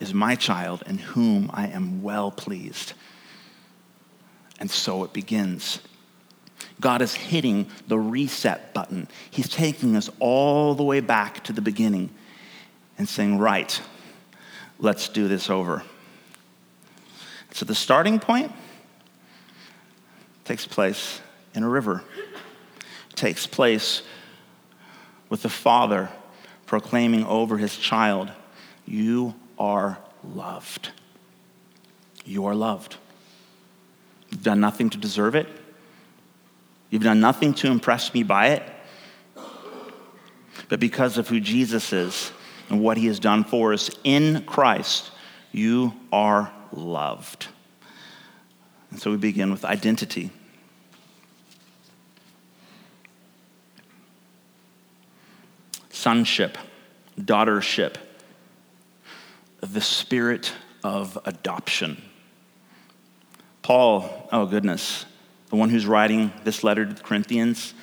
is 0.00 0.14
my 0.14 0.34
child 0.34 0.82
in 0.86 0.98
whom 0.98 1.50
I 1.52 1.68
am 1.68 2.02
well 2.02 2.30
pleased. 2.30 2.94
And 4.58 4.70
so 4.70 5.04
it 5.04 5.12
begins. 5.12 5.80
God 6.80 7.02
is 7.02 7.14
hitting 7.14 7.68
the 7.86 7.98
reset 7.98 8.72
button. 8.74 9.08
He's 9.30 9.48
taking 9.48 9.96
us 9.96 10.10
all 10.18 10.74
the 10.74 10.82
way 10.82 11.00
back 11.00 11.44
to 11.44 11.52
the 11.52 11.60
beginning 11.60 12.10
and 12.98 13.08
saying, 13.08 13.38
Right, 13.38 13.80
let's 14.78 15.08
do 15.08 15.28
this 15.28 15.50
over. 15.50 15.82
So 17.52 17.64
the 17.64 17.74
starting 17.74 18.18
point 18.18 18.52
takes 20.44 20.66
place 20.66 21.20
in 21.54 21.62
a 21.62 21.68
river, 21.68 22.02
it 23.10 23.16
takes 23.16 23.46
place 23.46 24.02
with 25.28 25.42
the 25.42 25.48
father 25.48 26.08
proclaiming 26.66 27.24
over 27.26 27.58
his 27.58 27.76
child, 27.76 28.30
You 28.86 29.34
are 29.60 29.98
loved. 30.24 30.90
You 32.24 32.46
are 32.46 32.54
loved. 32.54 32.96
You've 34.30 34.42
done 34.42 34.58
nothing 34.58 34.90
to 34.90 34.98
deserve 34.98 35.34
it. 35.34 35.46
You've 36.88 37.02
done 37.04 37.20
nothing 37.20 37.54
to 37.54 37.68
impress 37.68 38.12
me 38.12 38.22
by 38.22 38.48
it. 38.48 38.62
But 40.68 40.80
because 40.80 41.18
of 41.18 41.28
who 41.28 41.40
Jesus 41.40 41.92
is 41.92 42.32
and 42.68 42.80
what 42.82 42.96
he 42.96 43.06
has 43.06 43.20
done 43.20 43.44
for 43.44 43.72
us 43.72 43.90
in 44.02 44.44
Christ, 44.44 45.10
you 45.52 45.92
are 46.12 46.52
loved. 46.72 47.48
And 48.90 49.00
so 49.00 49.10
we 49.10 49.16
begin 49.16 49.50
with 49.50 49.64
identity. 49.64 50.30
Sonship, 55.90 56.56
daughtership, 57.20 57.96
the 59.60 59.80
spirit 59.80 60.52
of 60.82 61.18
adoption. 61.24 62.02
Paul, 63.62 64.28
oh 64.32 64.46
goodness, 64.46 65.04
the 65.50 65.56
one 65.56 65.68
who's 65.68 65.86
writing 65.86 66.32
this 66.44 66.64
letter 66.64 66.86
to 66.86 66.92
the 66.92 67.02
Corinthians, 67.02 67.74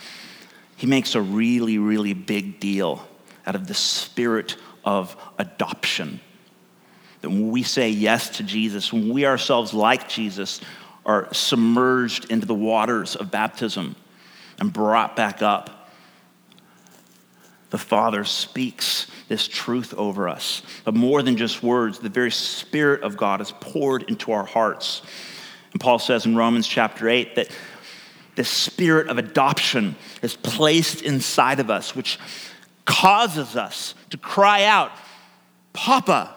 he 0.76 0.88
makes 0.88 1.16
a 1.16 1.22
really, 1.22 1.78
really 1.78 2.14
big 2.14 2.60
deal 2.60 3.06
out 3.46 3.56
of 3.56 3.68
the 3.68 3.74
spirit 3.74 4.58
of 4.84 5.16
adoption. 5.38 6.20
That 7.22 7.30
when 7.30 7.52
we 7.52 7.64
say 7.64 7.90
yes 7.90 8.30
to 8.38 8.44
Jesus, 8.44 8.92
when 8.94 9.14
we 9.14 9.26
ourselves, 9.26 9.74
like 9.74 10.08
Jesus, 10.08 10.62
are 11.06 11.34
submerged 11.34 12.30
into 12.32 12.46
the 12.46 12.54
waters 12.54 13.16
of 13.16 13.32
baptism 13.32 13.96
and 14.60 14.72
brought 14.72 15.16
back 15.16 15.42
up, 15.42 15.77
the 17.70 17.78
Father 17.78 18.24
speaks 18.24 19.08
this 19.28 19.48
truth 19.48 19.94
over 19.96 20.30
us. 20.30 20.62
But 20.86 20.94
more 20.94 21.22
than 21.22 21.36
just 21.38 21.62
words, 21.62 22.00
the 22.00 22.10
very 22.10 22.32
Spirit 22.32 23.04
of 23.04 23.18
God 23.18 23.42
is 23.42 23.52
poured 23.60 24.04
into 24.04 24.32
our 24.32 24.46
hearts. 24.46 25.02
And 25.74 25.82
Paul 25.82 26.00
says 26.00 26.26
in 26.26 26.36
Romans 26.36 26.68
chapter 26.68 27.10
8 27.10 27.36
that 27.36 27.50
the 28.36 28.46
spirit 28.46 29.10
of 29.10 29.18
adoption 29.18 29.96
is 30.22 30.36
placed 30.36 31.02
inside 31.02 31.60
of 31.60 31.70
us, 31.72 31.96
which 31.96 32.20
causes 32.86 33.56
us 33.56 33.96
to 34.12 34.18
cry 34.18 34.64
out, 34.64 34.92
Papa, 35.74 36.34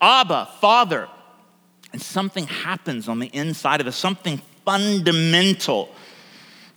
Abba, 0.00 0.48
Father. 0.60 1.06
And 1.92 2.00
something 2.02 2.46
happens 2.46 3.08
on 3.08 3.18
the 3.18 3.28
inside 3.28 3.80
of 3.80 3.86
us, 3.86 3.96
something 3.96 4.40
fundamental 4.64 5.90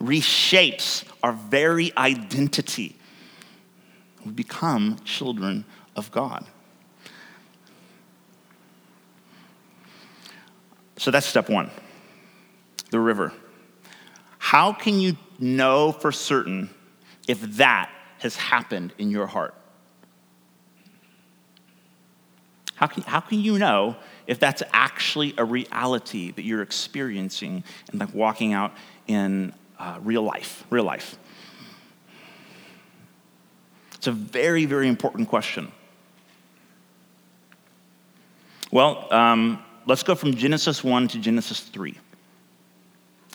reshapes 0.01 1.05
our 1.23 1.33
very 1.33 1.95
identity. 1.97 2.95
We 4.25 4.31
become 4.31 4.97
children 5.03 5.65
of 5.95 6.11
God. 6.11 6.45
So 10.97 11.09
that's 11.09 11.25
step 11.25 11.49
one 11.49 11.71
the 12.91 12.99
river. 12.99 13.33
How 14.37 14.73
can 14.73 14.99
you 14.99 15.17
know 15.39 15.91
for 15.91 16.11
certain 16.11 16.69
if 17.27 17.41
that 17.57 17.89
has 18.19 18.35
happened 18.35 18.93
in 18.97 19.09
your 19.09 19.27
heart? 19.27 19.55
How 22.75 22.87
can, 22.87 23.03
how 23.03 23.19
can 23.19 23.39
you 23.39 23.57
know 23.57 23.95
if 24.27 24.39
that's 24.39 24.61
actually 24.73 25.33
a 25.37 25.45
reality 25.45 26.31
that 26.31 26.43
you're 26.43 26.63
experiencing 26.63 27.63
and 27.91 27.99
like 27.99 28.13
walking 28.13 28.53
out 28.53 28.73
in 29.07 29.53
uh, 29.79 29.99
real 30.01 30.23
life, 30.23 30.65
real 30.69 30.83
life? 30.83 31.17
It's 34.01 34.07
a 34.07 34.11
very, 34.11 34.65
very 34.65 34.87
important 34.87 35.29
question. 35.29 35.71
Well, 38.71 39.07
um, 39.13 39.63
let's 39.85 40.01
go 40.01 40.15
from 40.15 40.33
Genesis 40.33 40.83
1 40.83 41.09
to 41.09 41.19
Genesis 41.19 41.59
3. 41.59 41.91
You 41.91 41.97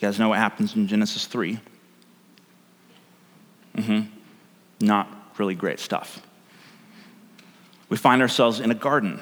guys 0.00 0.18
know 0.18 0.30
what 0.30 0.38
happens 0.38 0.74
in 0.74 0.88
Genesis 0.88 1.26
3? 1.26 1.60
Mm-hmm. 3.76 4.00
Not 4.80 5.08
really 5.38 5.54
great 5.54 5.78
stuff. 5.78 6.20
We 7.88 7.96
find 7.96 8.20
ourselves 8.20 8.58
in 8.58 8.72
a 8.72 8.74
garden. 8.74 9.20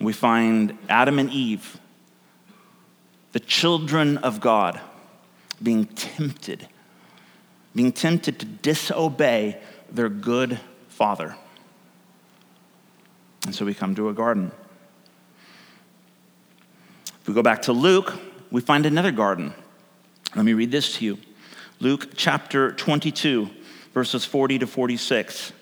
We 0.00 0.12
find 0.12 0.76
Adam 0.88 1.20
and 1.20 1.30
Eve, 1.30 1.78
the 3.30 3.38
children 3.38 4.18
of 4.18 4.40
God, 4.40 4.80
being 5.62 5.84
tempted, 5.84 6.66
being 7.76 7.92
tempted 7.92 8.40
to 8.40 8.46
disobey 8.46 9.60
their 9.92 10.08
good 10.08 10.60
father. 10.88 11.36
And 13.46 13.54
so 13.54 13.64
we 13.64 13.74
come 13.74 13.94
to 13.94 14.08
a 14.08 14.12
garden. 14.12 14.52
If 17.20 17.28
we 17.28 17.34
go 17.34 17.42
back 17.42 17.62
to 17.62 17.72
Luke, 17.72 18.12
we 18.50 18.60
find 18.60 18.86
another 18.86 19.12
garden. 19.12 19.54
Let 20.34 20.44
me 20.44 20.52
read 20.52 20.70
this 20.70 20.96
to 20.98 21.04
you 21.04 21.18
Luke 21.80 22.10
chapter 22.14 22.72
22, 22.72 23.48
verses 23.94 24.24
40 24.24 24.60
to 24.60 24.66
46. 24.66 25.52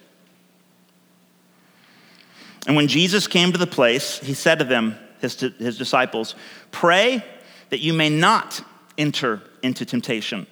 And 2.67 2.77
when 2.77 2.89
Jesus 2.89 3.27
came 3.27 3.53
to 3.53 3.59
the 3.59 3.67
place, 3.67 4.19
he 4.19 4.35
said 4.35 4.59
to 4.59 4.65
them, 4.65 4.97
his, 5.21 5.39
his 5.41 5.79
disciples, 5.79 6.35
Pray 6.71 7.25
that 7.71 7.81
you 7.81 7.93
may 7.93 8.11
not 8.11 8.61
enter 8.97 9.43
into 9.63 9.85
temptation. 9.85 10.47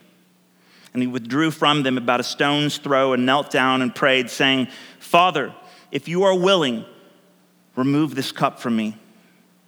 And 0.97 1.03
he 1.03 1.07
withdrew 1.07 1.51
from 1.51 1.83
them 1.83 1.99
about 1.99 2.21
a 2.21 2.23
stone's 2.23 2.79
throw 2.79 3.13
and 3.13 3.27
knelt 3.27 3.51
down 3.51 3.83
and 3.83 3.95
prayed, 3.95 4.31
saying, 4.31 4.69
Father, 4.99 5.55
if 5.93 6.09
you 6.09 6.23
are 6.23 6.35
willing, 6.35 6.87
remove 7.77 8.15
this 8.15 8.33
cup 8.33 8.61
from 8.61 8.77
me. 8.77 8.97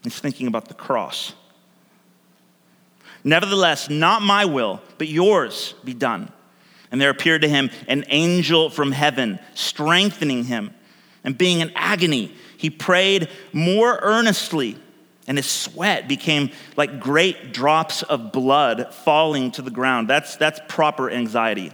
He's 0.03 0.19
thinking 0.19 0.47
about 0.47 0.69
the 0.69 0.75
cross. 0.75 1.35
Nevertheless, 3.25 3.91
not 3.91 4.23
my 4.23 4.47
will, 4.47 4.81
but 4.97 5.09
yours 5.09 5.75
be 5.85 5.93
done. 5.93 6.33
And 6.91 6.99
there 6.99 7.11
appeared 7.11 7.43
to 7.43 7.49
him 7.49 7.69
an 7.89 8.07
angel 8.09 8.71
from 8.71 8.91
heaven, 8.91 9.39
strengthening 9.53 10.45
him. 10.45 10.75
And 11.25 11.37
being 11.37 11.61
in 11.61 11.73
agony, 11.75 12.35
he 12.57 12.71
prayed 12.71 13.29
more 13.53 13.99
earnestly, 14.01 14.79
and 15.29 15.37
his 15.37 15.47
sweat 15.47 16.09
became 16.09 16.51
like 16.77 16.99
great 16.99 17.53
drops 17.53 18.03
of 18.03 18.33
blood 18.33 18.93
falling 18.93 19.53
to 19.53 19.63
the 19.63 19.71
ground. 19.71 20.09
That's, 20.09 20.37
that's 20.37 20.59
proper 20.69 21.11
anxiety. 21.11 21.71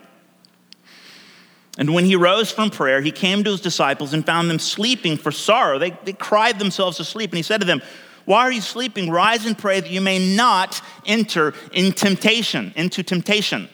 And 1.79 1.95
when 1.95 2.05
he 2.05 2.17
rose 2.17 2.51
from 2.51 2.71
prayer, 2.71 3.01
he 3.01 3.13
came 3.13 3.45
to 3.45 3.51
his 3.53 3.61
disciples 3.61 4.13
and 4.13 4.27
found 4.27 4.51
them 4.51 4.59
sleeping 4.59 5.17
for 5.17 5.33
sorrow. 5.33 5.79
They, 5.79 5.91
they 6.05 6.13
cried 6.13 6.59
themselves 6.59 6.99
to 6.99 7.05
sleep. 7.05 7.31
And 7.31 7.37
he 7.37 7.43
said 7.43 7.61
to 7.61 7.67
them, 7.67 7.81
Why 8.25 8.43
are 8.43 8.53
you 8.53 8.61
sleeping? 8.61 9.09
Rise 9.09 9.47
and 9.47 9.57
pray 9.57 9.81
that 9.81 9.91
you 9.91 10.01
may 10.01 10.37
not 10.37 10.83
enter 11.07 11.55
in 11.73 11.93
temptation, 11.93 12.73
into 12.77 13.03
temptation. 13.03 13.69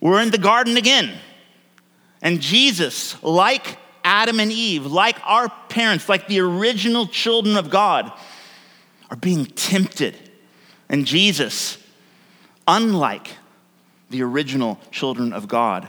We're 0.00 0.22
in 0.22 0.30
the 0.30 0.38
garden 0.38 0.76
again. 0.76 1.16
And 2.20 2.40
Jesus, 2.40 3.20
like 3.22 3.78
Adam 4.06 4.38
and 4.38 4.52
Eve, 4.52 4.86
like 4.86 5.18
our 5.24 5.48
parents, 5.68 6.08
like 6.08 6.28
the 6.28 6.38
original 6.38 7.08
children 7.08 7.56
of 7.56 7.70
God, 7.70 8.12
are 9.10 9.16
being 9.16 9.46
tempted. 9.46 10.16
And 10.88 11.04
Jesus, 11.04 11.76
unlike 12.68 13.32
the 14.08 14.22
original 14.22 14.78
children 14.92 15.32
of 15.32 15.48
God, 15.48 15.88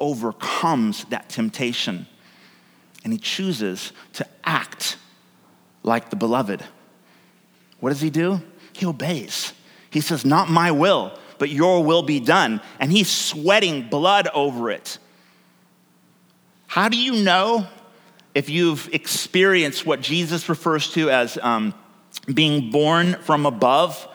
overcomes 0.00 1.04
that 1.04 1.28
temptation. 1.28 2.08
And 3.04 3.12
he 3.12 3.18
chooses 3.20 3.92
to 4.14 4.26
act 4.42 4.96
like 5.84 6.10
the 6.10 6.16
beloved. 6.16 6.64
What 7.78 7.90
does 7.90 8.00
he 8.00 8.10
do? 8.10 8.40
He 8.72 8.86
obeys. 8.86 9.52
He 9.88 10.00
says, 10.00 10.24
Not 10.24 10.50
my 10.50 10.72
will, 10.72 11.16
but 11.38 11.48
your 11.48 11.84
will 11.84 12.02
be 12.02 12.18
done. 12.18 12.60
And 12.80 12.90
he's 12.90 13.08
sweating 13.08 13.88
blood 13.88 14.26
over 14.34 14.68
it. 14.68 14.98
How 16.72 16.88
do 16.88 16.96
you 16.96 17.22
know 17.22 17.66
if 18.34 18.48
you've 18.48 18.88
experienced 18.94 19.84
what 19.84 20.00
Jesus 20.00 20.48
refers 20.48 20.90
to 20.94 21.10
as 21.10 21.36
um, 21.42 21.74
being 22.32 22.70
born 22.70 23.16
from 23.16 23.44
above? 23.44 24.08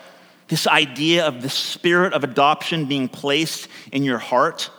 This 0.47 0.65
idea 0.65 1.27
of 1.27 1.43
the 1.43 1.51
spirit 1.51 2.13
of 2.13 2.23
adoption 2.23 2.85
being 2.85 3.09
placed 3.09 3.67
in 3.91 4.01
your 4.01 4.17
heart. 4.17 4.71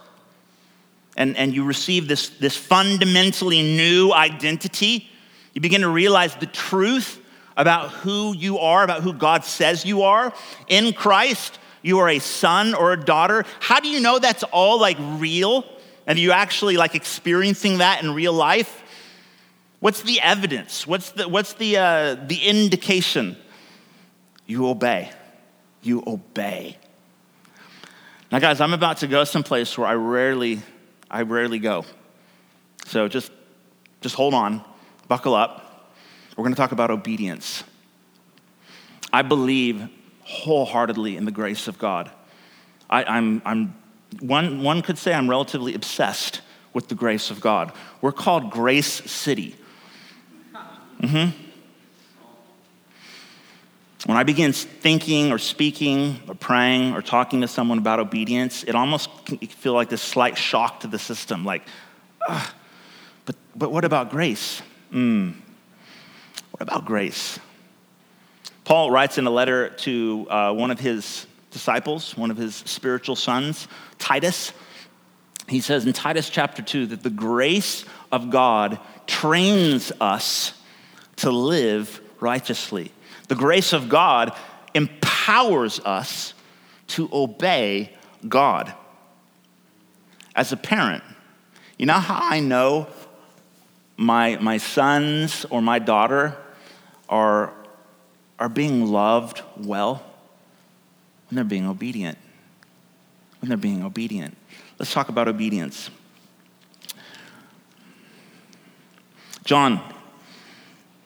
And, 1.17 1.37
and 1.37 1.55
you 1.55 1.63
receive 1.63 2.09
this, 2.09 2.31
this 2.31 2.57
fundamentally 2.57 3.63
new 3.63 4.13
identity. 4.13 5.09
You 5.55 5.61
begin 5.61 5.83
to 5.83 5.89
realize 5.89 6.35
the 6.35 6.47
truth 6.47 7.25
about 7.57 7.93
who 7.93 8.35
you 8.35 8.59
are, 8.59 8.83
about 8.83 9.05
who 9.05 9.13
God 9.13 9.45
says 9.45 9.85
you 9.85 10.03
are. 10.03 10.35
In 10.67 10.93
Christ, 10.93 11.61
you 11.83 12.01
are 12.01 12.09
a 12.09 12.19
son 12.19 12.75
or 12.75 12.93
a 12.93 13.01
daughter. 13.01 13.45
How 13.61 13.79
do 13.79 13.87
you 13.87 14.01
know 14.01 14.19
that's 14.19 14.43
all 14.43 14.81
like 14.81 14.97
real? 14.99 15.65
And 16.09 16.19
you 16.19 16.33
actually 16.33 16.79
like 16.79 16.95
experiencing 16.95 17.79
that 17.79 18.03
in 18.03 18.13
real 18.15 18.33
life? 18.33 18.83
What's 19.81 20.03
the 20.03 20.21
evidence? 20.21 20.87
What's 20.87 21.11
the, 21.11 21.29
what's 21.29 21.53
the, 21.53 21.77
uh, 21.77 22.15
the 22.15 22.43
indication? 22.45 23.37
You 24.47 24.69
obey. 24.69 25.13
You 25.83 26.03
obey. 26.07 26.79
Now, 28.33 28.39
guys, 28.39 28.61
I'm 28.61 28.73
about 28.73 28.99
to 28.99 29.07
go 29.07 29.23
someplace 29.25 29.77
where 29.77 29.87
I 29.87 29.95
rarely, 29.95 30.61
I 31.11 31.23
rarely 31.23 31.59
go. 31.59 31.85
So 32.87 33.07
just, 33.07 33.31
just 34.01 34.15
hold 34.15 34.33
on, 34.33 34.65
buckle 35.09 35.35
up. 35.35 35.93
We're 36.37 36.45
going 36.45 36.55
to 36.55 36.61
talk 36.61 36.73
about 36.73 36.91
obedience. 36.91 37.65
I 39.13 39.23
believe 39.23 39.89
wholeheartedly 40.23 41.17
in 41.17 41.27
the 41.27 41.31
grace 41.31 41.69
of 41.69 41.79
God. 41.79 42.11
I, 42.89 43.05
I'm, 43.05 43.43
I'm 43.45 43.75
one, 44.21 44.63
one 44.63 44.83
could 44.83 44.99
say 44.99 45.13
I'm 45.13 45.29
relatively 45.29 45.75
obsessed 45.75 46.41
with 46.73 46.89
the 46.89 46.95
grace 46.95 47.31
of 47.31 47.41
God. 47.41 47.73
We're 48.01 48.13
called 48.13 48.51
Grace 48.51 48.87
City. 49.11 49.55
Mm-hmm. 51.01 51.45
When 54.07 54.17
I 54.17 54.23
begin 54.23 54.53
thinking 54.53 55.33
or 55.33 55.39
speaking 55.39 56.21
or 56.29 56.35
praying 56.35 56.95
or 56.95 57.03
talking 57.03 57.41
to 57.41 57.49
someone 57.49 57.79
about 57.79 57.99
obedience, 57.99 58.65
it 58.65 58.75
almost 58.75 59.11
can 59.27 59.39
feel 59.39 59.75
like 59.75 59.89
this 59.89 60.03
slight 60.03 60.39
shock 60.39 60.81
to 60.81 60.87
the 60.87 60.99
system. 60.99 61.45
Like, 61.45 61.63
ugh, 62.29 62.51
but, 63.27 63.37
but 63.57 63.73
what 63.73 63.85
about 63.85 64.11
grace? 64.11 64.63
Mm. 64.93 65.35
What 66.53 66.63
about 66.63 66.85
grace? 66.85 67.39
Paul 68.65 68.91
writes 68.91 69.19
in 69.19 69.27
a 69.27 69.31
letter 69.31 69.71
to 69.71 70.27
uh, 70.31 70.53
one 70.53 70.71
of 70.71 70.79
his 70.79 71.27
disciples, 71.51 72.17
one 72.17 72.31
of 72.31 72.37
his 72.37 72.55
spiritual 72.55 73.17
sons, 73.17 73.69
Titus. 73.99 74.53
He 75.49 75.61
says 75.61 75.87
in 75.87 75.93
Titus 75.93 76.29
chapter 76.29 76.63
2 76.63 76.87
that 76.87 77.03
the 77.03 77.11
grace 77.11 77.85
of 78.13 78.31
God 78.31 78.79
trains 79.07 79.93
us 80.01 80.53
to 81.17 81.31
live 81.31 82.01
righteously. 82.21 82.93
The 83.29 83.35
grace 83.35 83.73
of 83.73 83.89
God 83.89 84.37
empowers 84.75 85.81
us 85.81 86.35
to 86.89 87.09
obey 87.13 87.93
God. 88.27 88.73
As 90.35 90.53
a 90.53 90.57
parent, 90.57 91.03
you 91.79 91.87
know 91.87 91.95
how 91.95 92.19
I 92.21 92.41
know 92.41 92.87
my, 93.97 94.37
my 94.37 94.59
sons 94.59 95.45
or 95.51 95.61
my 95.61 95.79
daughter 95.79 96.37
are, 97.09 97.53
are 98.39 98.49
being 98.49 98.87
loved 98.87 99.43
well? 99.57 100.03
When 101.29 101.37
they're 101.37 101.45
being 101.45 101.67
obedient. 101.67 102.19
When 103.41 103.49
they're 103.49 103.59
being 103.59 103.83
obedient. 103.83 104.37
Let's 104.79 104.93
talk 104.93 105.09
about 105.09 105.29
obedience. 105.29 105.91
John, 109.45 109.81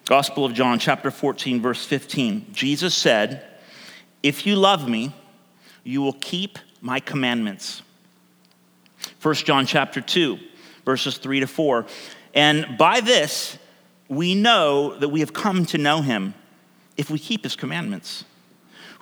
Gospel 0.06 0.44
of 0.44 0.52
John, 0.52 0.78
chapter 0.78 1.10
14, 1.10 1.60
verse 1.60 1.84
15. 1.84 2.46
Jesus 2.52 2.94
said, 2.94 3.44
If 4.22 4.46
you 4.46 4.56
love 4.56 4.88
me, 4.88 5.12
you 5.84 6.02
will 6.02 6.14
keep 6.14 6.58
my 6.80 7.00
commandments. 7.00 7.82
1 9.20 9.34
John 9.36 9.66
chapter 9.66 10.00
2, 10.00 10.38
verses 10.84 11.18
3 11.18 11.40
to 11.40 11.46
4. 11.46 11.86
And 12.34 12.76
by 12.76 13.00
this, 13.00 13.58
we 14.08 14.34
know 14.34 14.96
that 14.98 15.08
we 15.08 15.20
have 15.20 15.32
come 15.32 15.64
to 15.66 15.78
know 15.78 16.02
him 16.02 16.34
if 16.96 17.10
we 17.10 17.18
keep 17.18 17.44
his 17.44 17.56
commandments. 17.56 18.24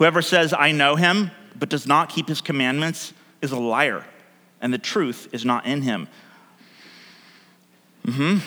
Whoever 0.00 0.22
says, 0.22 0.54
I 0.54 0.72
know 0.72 0.96
him, 0.96 1.30
but 1.54 1.68
does 1.68 1.86
not 1.86 2.08
keep 2.08 2.26
his 2.26 2.40
commandments 2.40 3.12
is 3.42 3.52
a 3.52 3.58
liar, 3.58 4.06
and 4.62 4.72
the 4.72 4.78
truth 4.78 5.28
is 5.30 5.44
not 5.44 5.66
in 5.66 5.82
him. 5.82 6.08
Mm-hmm. 8.06 8.38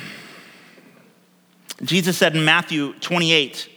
Jesus 1.85 2.17
said 2.17 2.35
in 2.35 2.43
Matthew 2.43 2.93
28, 2.93 3.69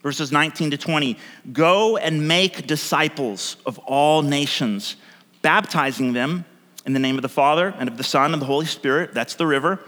verses 0.00 0.30
19 0.30 0.70
to 0.70 0.78
20, 0.78 1.18
Go 1.52 1.96
and 1.96 2.28
make 2.28 2.68
disciples 2.68 3.56
of 3.66 3.80
all 3.80 4.22
nations, 4.22 4.94
baptizing 5.42 6.12
them 6.12 6.44
in 6.86 6.92
the 6.92 7.00
name 7.00 7.16
of 7.16 7.22
the 7.22 7.28
Father 7.28 7.74
and 7.80 7.88
of 7.88 7.96
the 7.96 8.04
Son 8.04 8.32
and 8.32 8.40
the 8.40 8.46
Holy 8.46 8.66
Spirit, 8.66 9.12
that's 9.12 9.34
the 9.34 9.44
river, 9.44 9.80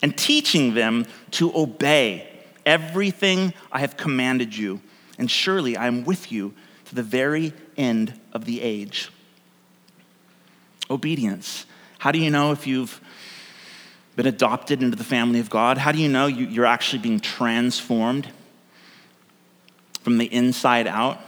and 0.00 0.16
teaching 0.16 0.72
them 0.72 1.04
to 1.32 1.54
obey 1.54 2.26
everything 2.64 3.52
I 3.70 3.80
have 3.80 3.98
commanded 3.98 4.56
you. 4.56 4.80
And 5.22 5.30
surely 5.30 5.76
I 5.76 5.86
am 5.86 6.02
with 6.02 6.32
you 6.32 6.52
to 6.86 6.96
the 6.96 7.02
very 7.04 7.52
end 7.76 8.18
of 8.32 8.44
the 8.44 8.60
age. 8.60 9.08
Obedience. 10.90 11.64
How 12.00 12.10
do 12.10 12.18
you 12.18 12.28
know 12.28 12.50
if 12.50 12.66
you've 12.66 13.00
been 14.16 14.26
adopted 14.26 14.82
into 14.82 14.96
the 14.96 15.04
family 15.04 15.38
of 15.38 15.48
God? 15.48 15.78
How 15.78 15.92
do 15.92 16.00
you 16.00 16.08
know 16.08 16.26
you're 16.26 16.66
actually 16.66 16.98
being 16.98 17.20
transformed 17.20 18.26
from 20.00 20.18
the 20.18 20.26
inside 20.26 20.88
out? 20.88 21.20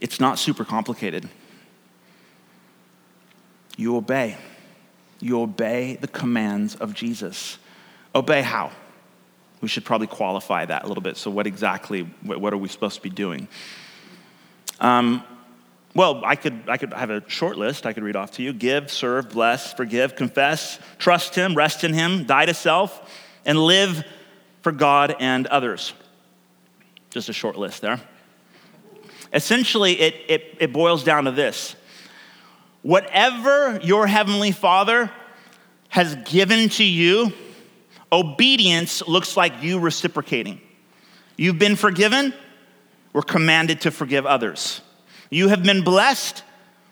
It's 0.00 0.18
not 0.18 0.40
super 0.40 0.64
complicated. 0.64 1.28
You 3.76 3.94
obey. 3.94 4.38
You 5.20 5.40
obey 5.40 5.98
the 6.00 6.08
commands 6.08 6.74
of 6.74 6.94
Jesus. 6.94 7.58
Obey 8.12 8.42
how? 8.42 8.72
We 9.60 9.68
should 9.68 9.84
probably 9.84 10.06
qualify 10.06 10.64
that 10.66 10.84
a 10.84 10.86
little 10.86 11.02
bit. 11.02 11.16
So, 11.16 11.30
what 11.30 11.46
exactly, 11.46 12.02
what 12.22 12.52
are 12.52 12.58
we 12.58 12.68
supposed 12.68 12.96
to 12.96 13.02
be 13.02 13.10
doing? 13.10 13.48
Um, 14.80 15.24
well, 15.94 16.22
I 16.24 16.36
could, 16.36 16.64
I 16.68 16.76
could 16.76 16.92
have 16.92 17.08
a 17.08 17.28
short 17.28 17.56
list 17.56 17.86
I 17.86 17.94
could 17.94 18.02
read 18.02 18.16
off 18.16 18.32
to 18.32 18.42
you 18.42 18.52
give, 18.52 18.90
serve, 18.90 19.30
bless, 19.30 19.72
forgive, 19.72 20.14
confess, 20.14 20.78
trust 20.98 21.34
Him, 21.34 21.54
rest 21.54 21.84
in 21.84 21.94
Him, 21.94 22.24
die 22.24 22.44
to 22.44 22.52
self, 22.52 23.10
and 23.46 23.58
live 23.58 24.04
for 24.60 24.72
God 24.72 25.16
and 25.20 25.46
others. 25.46 25.94
Just 27.08 27.30
a 27.30 27.32
short 27.32 27.56
list 27.56 27.80
there. 27.80 27.98
Essentially, 29.32 29.98
it, 29.98 30.14
it, 30.28 30.56
it 30.60 30.72
boils 30.72 31.02
down 31.02 31.24
to 31.24 31.30
this 31.30 31.76
whatever 32.82 33.80
your 33.82 34.06
Heavenly 34.06 34.52
Father 34.52 35.10
has 35.88 36.14
given 36.26 36.68
to 36.68 36.84
you, 36.84 37.32
obedience 38.12 39.06
looks 39.06 39.36
like 39.36 39.62
you 39.62 39.78
reciprocating. 39.78 40.60
You've 41.36 41.58
been 41.58 41.76
forgiven, 41.76 42.32
we're 43.12 43.22
commanded 43.22 43.82
to 43.82 43.90
forgive 43.90 44.26
others. 44.26 44.80
You 45.30 45.48
have 45.48 45.62
been 45.62 45.82
blessed. 45.82 46.42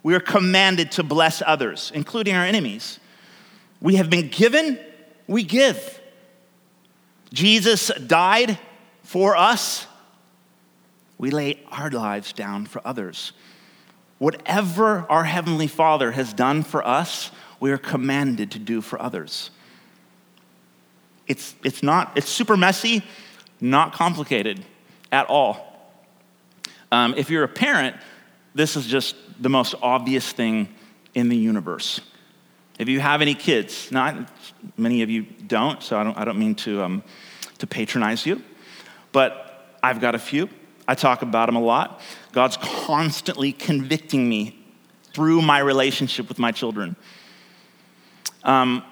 We 0.02 0.14
are 0.14 0.20
commanded 0.20 0.92
to 0.92 1.02
bless 1.02 1.42
others, 1.44 1.90
including 1.94 2.34
our 2.34 2.44
enemies. 2.44 3.00
We 3.80 3.96
have 3.96 4.10
been 4.10 4.28
given, 4.28 4.78
we 5.26 5.44
give. 5.44 6.00
Jesus 7.32 7.88
died 8.06 8.58
for 9.02 9.36
us. 9.36 9.86
We 11.16 11.30
lay 11.30 11.60
our 11.70 11.90
lives 11.90 12.32
down 12.32 12.66
for 12.66 12.82
others. 12.84 13.32
Whatever 14.18 15.06
our 15.08 15.24
Heavenly 15.24 15.66
Father 15.66 16.12
has 16.12 16.32
done 16.32 16.62
for 16.62 16.86
us, 16.86 17.30
we 17.60 17.70
are 17.72 17.78
commanded 17.78 18.50
to 18.52 18.58
do 18.58 18.80
for 18.80 19.00
others. 19.00 19.50
It's, 21.26 21.54
it's 21.64 21.82
not, 21.82 22.12
it's 22.16 22.28
super 22.28 22.56
messy, 22.56 23.02
not 23.60 23.92
complicated 23.92 24.64
at 25.10 25.28
all. 25.28 25.70
Um, 26.92 27.14
if 27.16 27.30
you're 27.30 27.44
a 27.44 27.48
parent, 27.48 27.96
this 28.54 28.76
is 28.76 28.86
just 28.86 29.16
the 29.40 29.48
most 29.48 29.74
obvious 29.82 30.30
thing 30.32 30.68
in 31.14 31.28
the 31.28 31.36
universe. 31.36 32.00
If 32.78 32.88
you 32.88 33.00
have 33.00 33.22
any 33.22 33.34
kids, 33.34 33.90
not 33.90 34.28
many 34.76 35.02
of 35.02 35.10
you 35.10 35.22
don't, 35.22 35.82
so 35.82 35.98
I 35.98 36.04
don't, 36.04 36.18
I 36.18 36.24
don't 36.24 36.38
mean 36.38 36.54
to, 36.56 36.82
um, 36.82 37.02
to 37.58 37.66
patronize 37.66 38.26
you, 38.26 38.42
but 39.12 39.76
I've 39.82 40.00
got 40.00 40.14
a 40.14 40.18
few. 40.18 40.48
I 40.86 40.94
talk 40.94 41.22
about 41.22 41.46
them 41.46 41.56
a 41.56 41.60
lot. 41.60 42.00
God's 42.32 42.56
constantly 42.58 43.52
convicting 43.52 44.28
me 44.28 44.58
through 45.12 45.40
my 45.40 45.60
relationship 45.60 46.28
with 46.28 46.38
my 46.38 46.50
children. 46.50 46.96
Um, 48.42 48.84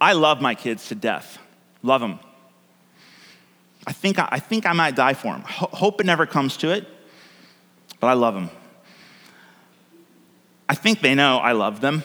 I 0.00 0.14
love 0.14 0.40
my 0.40 0.54
kids 0.54 0.88
to 0.88 0.94
death, 0.94 1.38
love 1.82 2.00
them. 2.00 2.18
I 3.86 3.92
think 3.92 4.18
I, 4.18 4.28
I 4.32 4.38
think 4.38 4.66
I 4.66 4.72
might 4.72 4.94
die 4.96 5.14
for 5.14 5.32
them. 5.32 5.42
Ho- 5.42 5.70
hope 5.72 6.00
it 6.00 6.04
never 6.04 6.26
comes 6.26 6.56
to 6.58 6.70
it, 6.70 6.86
but 8.00 8.08
I 8.08 8.12
love 8.12 8.34
them. 8.34 8.50
I 10.68 10.74
think 10.74 11.00
they 11.00 11.14
know 11.14 11.38
I 11.38 11.52
love 11.52 11.80
them. 11.80 12.02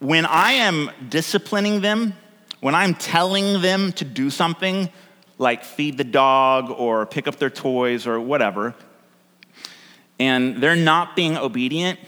When 0.00 0.26
I 0.26 0.52
am 0.52 0.90
disciplining 1.08 1.80
them, 1.80 2.14
when 2.60 2.74
I'm 2.74 2.94
telling 2.94 3.62
them 3.62 3.92
to 3.92 4.04
do 4.04 4.30
something, 4.30 4.90
like 5.38 5.64
feed 5.64 5.96
the 5.96 6.04
dog 6.04 6.70
or 6.70 7.06
pick 7.06 7.28
up 7.28 7.36
their 7.36 7.50
toys 7.50 8.06
or 8.06 8.18
whatever, 8.18 8.74
and 10.18 10.62
they're 10.62 10.76
not 10.76 11.14
being 11.14 11.36
obedient, 11.36 11.98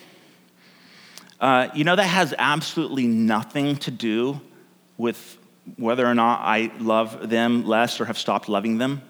uh, 1.40 1.68
you 1.74 1.84
know, 1.84 1.94
that 1.94 2.04
has 2.04 2.34
absolutely 2.38 3.06
nothing 3.06 3.76
to 3.76 3.90
do 3.90 4.40
with 4.96 5.38
whether 5.76 6.06
or 6.06 6.14
not 6.14 6.40
I 6.42 6.70
love 6.78 7.28
them 7.28 7.66
less 7.66 8.00
or 8.00 8.04
have 8.06 8.18
stopped 8.18 8.48
loving 8.48 8.78
them. 8.78 9.02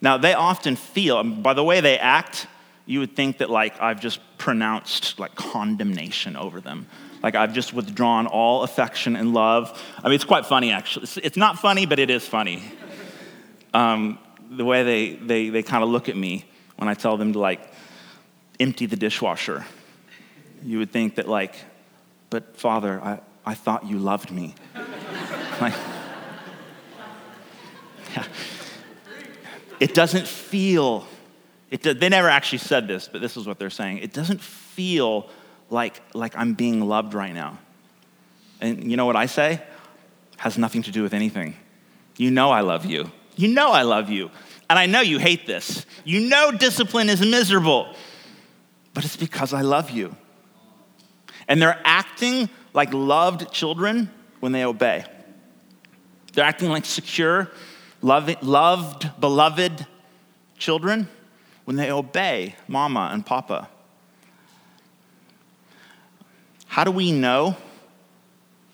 Now, 0.00 0.18
they 0.18 0.34
often 0.34 0.76
feel, 0.76 1.22
by 1.22 1.54
the 1.54 1.64
way 1.64 1.80
they 1.80 1.98
act, 1.98 2.46
you 2.86 3.00
would 3.00 3.14
think 3.14 3.38
that 3.38 3.48
like 3.50 3.80
I've 3.80 4.00
just 4.00 4.20
pronounced 4.38 5.18
like 5.18 5.34
condemnation 5.34 6.36
over 6.36 6.60
them. 6.60 6.86
Like 7.22 7.36
I've 7.36 7.54
just 7.54 7.72
withdrawn 7.72 8.26
all 8.26 8.64
affection 8.64 9.14
and 9.14 9.32
love. 9.32 9.80
I 10.02 10.08
mean, 10.08 10.16
it's 10.16 10.24
quite 10.24 10.46
funny 10.46 10.72
actually. 10.72 11.06
It's 11.22 11.36
not 11.36 11.58
funny, 11.58 11.86
but 11.86 11.98
it 11.98 12.10
is 12.10 12.26
funny. 12.26 12.62
Um, 13.72 14.18
the 14.50 14.64
way 14.64 14.82
they, 14.82 15.14
they, 15.14 15.48
they 15.48 15.62
kind 15.62 15.84
of 15.84 15.88
look 15.88 16.08
at 16.08 16.16
me 16.16 16.44
when 16.76 16.88
I 16.88 16.94
tell 16.94 17.16
them 17.16 17.32
to 17.34 17.38
like 17.38 17.72
empty 18.58 18.86
the 18.86 18.96
dishwasher. 18.96 19.64
You 20.64 20.78
would 20.78 20.90
think 20.90 21.14
that 21.14 21.28
like, 21.28 21.54
but 22.28 22.56
Father, 22.56 23.00
I, 23.00 23.20
I 23.46 23.54
thought 23.54 23.86
you 23.86 23.98
loved 23.98 24.30
me. 24.30 24.54
Like. 25.62 25.74
It 29.80 29.94
doesn't 29.94 30.28
feel 30.28 31.06
it, 31.72 31.82
they 31.82 32.10
never 32.10 32.28
actually 32.28 32.58
said 32.58 32.86
this, 32.86 33.08
but 33.08 33.22
this 33.22 33.38
is 33.38 33.46
what 33.46 33.58
they're 33.58 33.70
saying. 33.70 33.98
It 33.98 34.12
doesn't 34.12 34.42
feel 34.42 35.30
like, 35.70 36.02
like 36.12 36.36
I'm 36.36 36.52
being 36.52 36.86
loved 36.86 37.14
right 37.14 37.32
now. 37.32 37.58
And 38.60 38.90
you 38.90 38.98
know 38.98 39.06
what 39.06 39.16
I 39.16 39.24
say? 39.24 39.62
Has 40.36 40.58
nothing 40.58 40.82
to 40.82 40.90
do 40.90 41.02
with 41.02 41.14
anything. 41.14 41.56
You 42.18 42.30
know 42.30 42.50
I 42.50 42.60
love 42.60 42.84
you. 42.84 43.10
You 43.36 43.48
know 43.48 43.70
I 43.72 43.82
love 43.82 44.10
you. 44.10 44.30
And 44.68 44.78
I 44.78 44.84
know 44.84 45.00
you 45.00 45.18
hate 45.18 45.46
this. 45.46 45.86
You 46.04 46.20
know 46.28 46.52
discipline 46.52 47.08
is 47.08 47.22
miserable. 47.22 47.96
But 48.92 49.06
it's 49.06 49.16
because 49.16 49.54
I 49.54 49.62
love 49.62 49.88
you. 49.88 50.14
And 51.48 51.60
they're 51.60 51.80
acting 51.84 52.50
like 52.74 52.92
loved 52.92 53.50
children 53.50 54.10
when 54.40 54.52
they 54.52 54.66
obey. 54.66 55.06
They're 56.32 56.44
acting 56.44 56.70
like 56.70 56.84
secure, 56.84 57.50
loved, 58.00 58.42
loved 58.42 59.10
beloved 59.20 59.86
children 60.58 61.08
when 61.64 61.76
they 61.76 61.90
obey 61.90 62.54
mama 62.68 63.10
and 63.12 63.24
papa? 63.24 63.68
How 66.66 66.84
do 66.84 66.90
we 66.90 67.12
know 67.12 67.56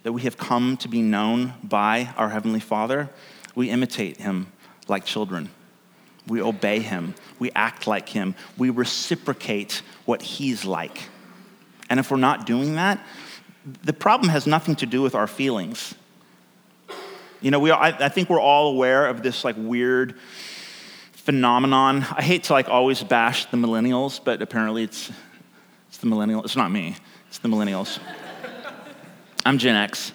that 0.02 0.12
we 0.12 0.22
have 0.22 0.36
come 0.36 0.76
to 0.78 0.88
be 0.88 1.02
known 1.02 1.54
by 1.64 2.12
our 2.16 2.28
Heavenly 2.28 2.60
Father? 2.60 3.10
We 3.54 3.70
imitate 3.70 4.18
Him 4.18 4.52
like 4.86 5.04
children. 5.04 5.50
We 6.26 6.40
obey 6.40 6.78
Him. 6.80 7.14
We 7.38 7.50
act 7.56 7.86
like 7.86 8.08
Him. 8.08 8.34
We 8.56 8.70
reciprocate 8.70 9.82
what 10.04 10.22
He's 10.22 10.64
like. 10.64 11.08
And 11.90 11.98
if 11.98 12.10
we're 12.10 12.18
not 12.18 12.46
doing 12.46 12.76
that, 12.76 13.04
the 13.82 13.92
problem 13.92 14.30
has 14.30 14.46
nothing 14.46 14.76
to 14.76 14.86
do 14.86 15.02
with 15.02 15.14
our 15.14 15.26
feelings. 15.26 15.94
You 17.40 17.52
know, 17.52 17.60
we, 17.60 17.70
I, 17.70 18.06
I 18.06 18.08
think 18.08 18.28
we're 18.28 18.40
all 18.40 18.72
aware 18.72 19.06
of 19.06 19.22
this 19.22 19.44
like 19.44 19.54
weird 19.56 20.16
phenomenon. 21.12 22.04
I 22.10 22.22
hate 22.22 22.44
to 22.44 22.52
like 22.52 22.68
always 22.68 23.02
bash 23.02 23.46
the 23.46 23.56
millennials, 23.56 24.18
but 24.22 24.42
apparently 24.42 24.82
it's, 24.82 25.12
it's 25.88 25.98
the 25.98 26.06
millennial. 26.06 26.42
It's 26.42 26.56
not 26.56 26.72
me. 26.72 26.96
It's 27.28 27.38
the 27.38 27.48
millennials. 27.48 28.00
I'm 29.46 29.58
Gen 29.58 29.76
X. 29.76 30.12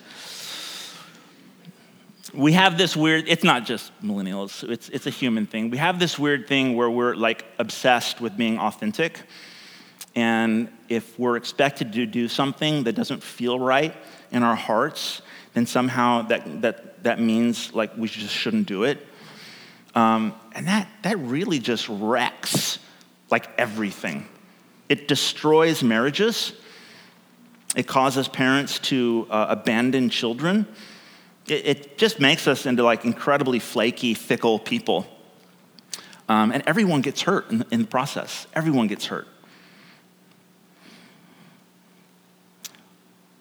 We 2.33 2.53
have 2.53 2.77
this 2.77 2.97
weird, 2.97 3.25
it's 3.27 3.43
not 3.43 3.63
just 3.63 3.91
millennials, 4.03 4.67
it's, 4.69 4.89
it's 4.89 5.05
a 5.05 5.11
human 5.11 5.45
thing. 5.45 5.69
We 5.69 5.77
have 5.77 5.99
this 5.99 6.17
weird 6.17 6.47
thing 6.47 6.75
where 6.75 6.89
we're 6.89 7.15
like 7.15 7.45
obsessed 7.59 8.19
with 8.19 8.35
being 8.35 8.57
authentic. 8.57 9.21
And 10.15 10.67
if 10.89 11.17
we're 11.17 11.37
expected 11.37 11.93
to 11.93 12.05
do 12.05 12.27
something 12.27 12.83
that 12.83 12.93
doesn't 12.93 13.23
feel 13.23 13.59
right 13.59 13.95
in 14.31 14.43
our 14.43 14.55
hearts, 14.55 15.21
then 15.53 15.67
somehow 15.67 16.23
that, 16.23 16.61
that, 16.63 16.92
that 17.03 17.19
means 17.19 17.73
like 17.73 17.95
we 17.97 18.07
just 18.07 18.33
shouldn't 18.33 18.67
do 18.67 18.83
it. 18.83 19.05
Um, 19.95 20.33
and 20.53 20.67
that, 20.67 20.87
that 21.03 21.19
really 21.19 21.59
just 21.59 21.87
wrecks 21.87 22.79
like 23.29 23.47
everything. 23.57 24.27
It 24.89 25.07
destroys 25.07 25.83
marriages. 25.83 26.53
It 27.75 27.87
causes 27.87 28.27
parents 28.27 28.79
to 28.79 29.27
uh, 29.29 29.47
abandon 29.49 30.09
children. 30.09 30.67
It, 31.47 31.65
it, 31.65 31.97
just 31.97 32.19
makes 32.19 32.47
us 32.47 32.65
into 32.65 32.83
like 32.83 33.05
incredibly 33.05 33.59
flaky, 33.59 34.13
fickle 34.13 34.59
people. 34.59 35.05
Um, 36.29 36.51
and 36.51 36.63
everyone 36.65 37.01
gets 37.01 37.21
hurt 37.21 37.51
in, 37.51 37.65
in 37.71 37.81
the 37.81 37.87
process. 37.87 38.47
Everyone 38.53 38.87
gets 38.87 39.05
hurt. 39.05 39.27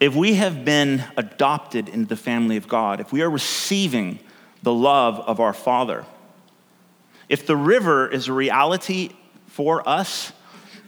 If 0.02 0.16
we 0.16 0.34
have 0.34 0.64
been 0.64 1.04
adopted 1.16 1.88
into 1.88 2.08
the 2.08 2.16
family 2.16 2.56
of 2.56 2.66
God, 2.66 2.98
if 2.98 3.12
we 3.12 3.22
are 3.22 3.30
receiving 3.30 4.18
the 4.60 4.72
love 4.72 5.20
of 5.20 5.38
our 5.38 5.52
Father, 5.52 6.04
if 7.28 7.46
the 7.46 7.56
river 7.56 8.08
is 8.08 8.26
a 8.26 8.32
reality 8.32 9.10
for 9.46 9.88
us, 9.88 10.32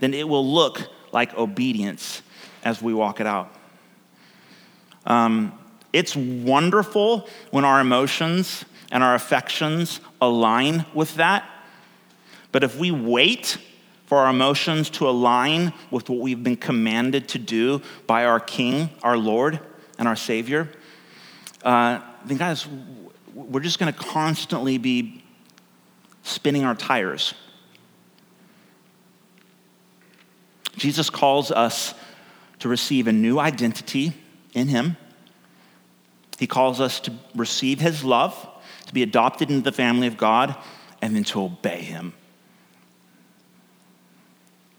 then 0.01 0.15
it 0.15 0.29
will 0.29 0.45
look 0.45 0.89
like 1.13 1.33
obedience 1.39 2.23
as 2.65 2.83
we 2.83 2.93
walk 2.93 3.21
it 3.21 3.27
out. 3.29 3.55
Um, 5.07 5.57
it's 5.93 6.17
wonderful 6.17 7.29
when 7.53 7.65
our 7.65 7.79
emotions 7.79 8.65
and 8.91 9.05
our 9.05 9.15
affections 9.15 10.01
align 10.21 10.87
with 10.93 11.15
that. 11.15 11.49
But 12.51 12.65
if 12.65 12.77
we 12.77 12.91
wait 12.91 13.59
for 14.07 14.19
our 14.19 14.31
emotions 14.31 14.91
to 14.91 15.09
align 15.09 15.73
with 15.91 16.09
what 16.09 16.19
we've 16.19 16.43
been 16.43 16.57
commanded 16.57 17.29
to 17.29 17.39
do 17.39 17.81
by 18.07 18.25
our 18.25 18.41
King, 18.41 18.91
our 19.03 19.17
Lord, 19.17 19.61
and 19.99 20.07
our 20.07 20.17
Savior, 20.17 20.69
uh, 21.65 22.01
then, 22.27 22.37
guys, 22.37 22.67
we're 23.35 23.61
just 23.61 23.79
going 23.79 23.93
to 23.93 23.99
constantly 23.99 24.79
be 24.79 25.23
spinning 26.23 26.65
our 26.65 26.75
tires. 26.75 27.35
Jesus 30.77 31.09
calls 31.11 31.51
us 31.51 31.95
to 32.59 32.69
receive 32.69 33.07
a 33.07 33.13
new 33.13 33.39
identity 33.39 34.13
in 34.53 34.69
Him. 34.69 34.97
He 36.39 36.47
calls 36.47 36.81
us 36.81 37.01
to 37.01 37.13
receive 37.35 37.81
His 37.81 38.05
love, 38.05 38.49
to 38.87 38.95
be 38.95 39.03
adopted 39.03 39.51
into 39.51 39.63
the 39.63 39.73
family 39.73 40.07
of 40.07 40.17
God, 40.17 40.55
and 41.01 41.15
then 41.15 41.25
to 41.25 41.43
obey 41.43 41.83
Him. 41.83 42.13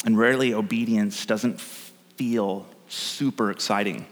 And 0.05 0.17
rarely, 0.17 0.53
obedience 0.53 1.25
doesn't 1.25 1.59
feel 1.59 2.65
super 2.87 3.51
exciting. 3.51 4.05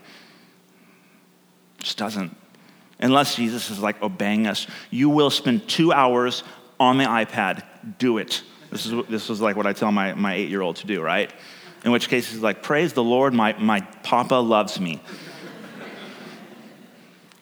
It 1.79 1.83
just 1.83 1.97
doesn't. 1.97 2.35
Unless 2.99 3.35
Jesus 3.35 3.69
is 3.69 3.79
like 3.79 4.01
obeying 4.01 4.47
us. 4.47 4.65
You 4.89 5.09
will 5.09 5.29
spend 5.29 5.67
two 5.67 5.93
hours 5.93 6.43
on 6.79 6.97
the 6.97 7.05
iPad. 7.05 7.63
Do 7.99 8.17
it. 8.17 8.41
This 8.71 8.87
is, 8.87 9.05
this 9.07 9.29
is 9.29 9.39
like 9.39 9.55
what 9.55 9.67
I 9.67 9.73
tell 9.73 9.91
my, 9.91 10.13
my 10.15 10.33
eight 10.33 10.49
year 10.49 10.61
old 10.61 10.77
to 10.77 10.87
do, 10.87 11.01
right? 11.01 11.31
In 11.85 11.91
which 11.91 12.09
case 12.09 12.31
he's 12.31 12.41
like, 12.41 12.63
Praise 12.63 12.93
the 12.93 13.03
Lord, 13.03 13.33
my, 13.33 13.53
my 13.59 13.81
papa 13.81 14.35
loves 14.35 14.79
me. 14.79 14.99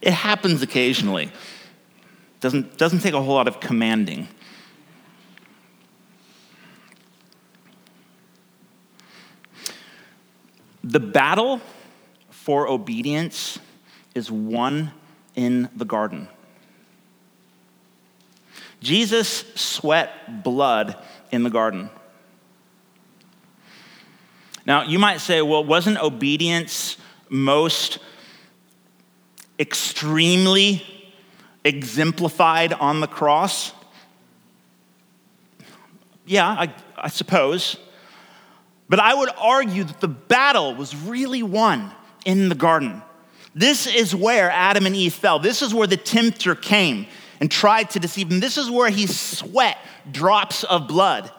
it 0.01 0.13
happens 0.13 0.61
occasionally. 0.61 1.31
Doesn't, 2.41 2.77
doesn't 2.77 2.99
take 2.99 3.13
a 3.13 3.21
whole 3.21 3.35
lot 3.35 3.47
of 3.47 3.59
commanding. 3.59 4.27
The 10.91 10.99
battle 10.99 11.61
for 12.31 12.67
obedience 12.67 13.59
is 14.13 14.29
won 14.29 14.91
in 15.35 15.69
the 15.73 15.85
garden. 15.85 16.27
Jesus 18.81 19.45
sweat 19.55 20.43
blood 20.43 21.01
in 21.31 21.43
the 21.43 21.49
garden. 21.49 21.89
Now, 24.65 24.83
you 24.83 24.99
might 24.99 25.21
say, 25.21 25.41
well, 25.41 25.63
wasn't 25.63 25.97
obedience 25.97 26.97
most 27.29 27.99
extremely 29.57 30.83
exemplified 31.63 32.73
on 32.73 32.99
the 32.99 33.07
cross? 33.07 33.71
Yeah, 36.25 36.49
I, 36.49 36.73
I, 36.97 37.07
suppose. 37.07 37.77
But 38.91 38.99
I 38.99 39.13
would 39.13 39.29
argue 39.37 39.85
that 39.85 40.01
the 40.01 40.09
battle 40.09 40.75
was 40.75 40.93
really 40.93 41.41
won 41.43 41.91
in 42.25 42.49
the 42.49 42.55
garden. 42.55 43.01
This 43.55 43.87
is 43.87 44.13
where 44.13 44.51
Adam 44.51 44.85
and 44.85 44.93
Eve 44.93 45.13
fell. 45.13 45.39
This 45.39 45.61
is 45.61 45.73
where 45.73 45.87
the 45.87 45.95
tempter 45.95 46.55
came 46.55 47.07
and 47.39 47.49
tried 47.49 47.89
to 47.91 48.01
deceive 48.01 48.27
them. 48.27 48.41
This 48.41 48.57
is 48.57 48.69
where 48.69 48.89
he 48.89 49.07
sweat 49.07 49.77
drops 50.11 50.65
of 50.65 50.89
blood. 50.89 51.31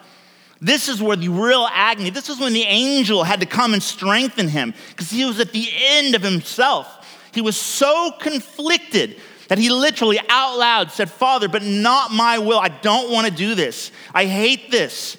This 0.63 0.89
is 0.89 1.03
where 1.03 1.15
the 1.15 1.29
real 1.29 1.69
agony, 1.71 2.09
this 2.09 2.31
is 2.31 2.41
when 2.41 2.55
the 2.55 2.63
angel 2.63 3.23
had 3.23 3.41
to 3.41 3.47
come 3.47 3.75
and 3.75 3.83
strengthen 3.83 4.49
him 4.49 4.73
because 4.89 5.11
he 5.11 5.27
was 5.27 5.39
at 5.39 5.53
the 5.53 5.69
end 5.79 6.15
of 6.15 6.23
himself. 6.23 7.07
He 7.35 7.43
was 7.43 7.59
so 7.59 8.13
conflicted 8.19 9.21
that 9.49 9.59
he 9.59 9.69
literally 9.69 10.19
out 10.31 10.57
loud 10.57 10.91
said, 10.91 11.11
Father, 11.11 11.51
but 11.51 11.63
not 11.63 12.13
my 12.13 12.39
will. 12.39 12.59
I 12.59 12.69
don't 12.69 13.13
want 13.13 13.27
to 13.27 13.33
do 13.33 13.55
this. 13.55 13.93
I 14.15 14.25
hate 14.25 14.71
this. 14.71 15.19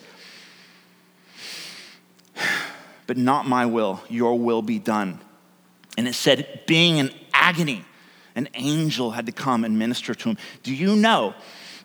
But 3.06 3.18
not 3.18 3.48
my 3.48 3.66
will, 3.66 4.02
your 4.10 4.40
will 4.40 4.62
be 4.62 4.80
done. 4.80 5.20
And 5.98 6.08
it 6.08 6.14
said, 6.14 6.62
being 6.66 6.98
in 6.98 7.12
agony, 7.34 7.86
an 8.36 8.50
angel 8.54 9.12
had 9.12 9.26
to 9.26 9.32
come 9.32 9.64
and 9.64 9.78
minister 9.78 10.16
to 10.16 10.30
him. 10.30 10.38
Do 10.64 10.74
you 10.74 10.96
know 10.96 11.36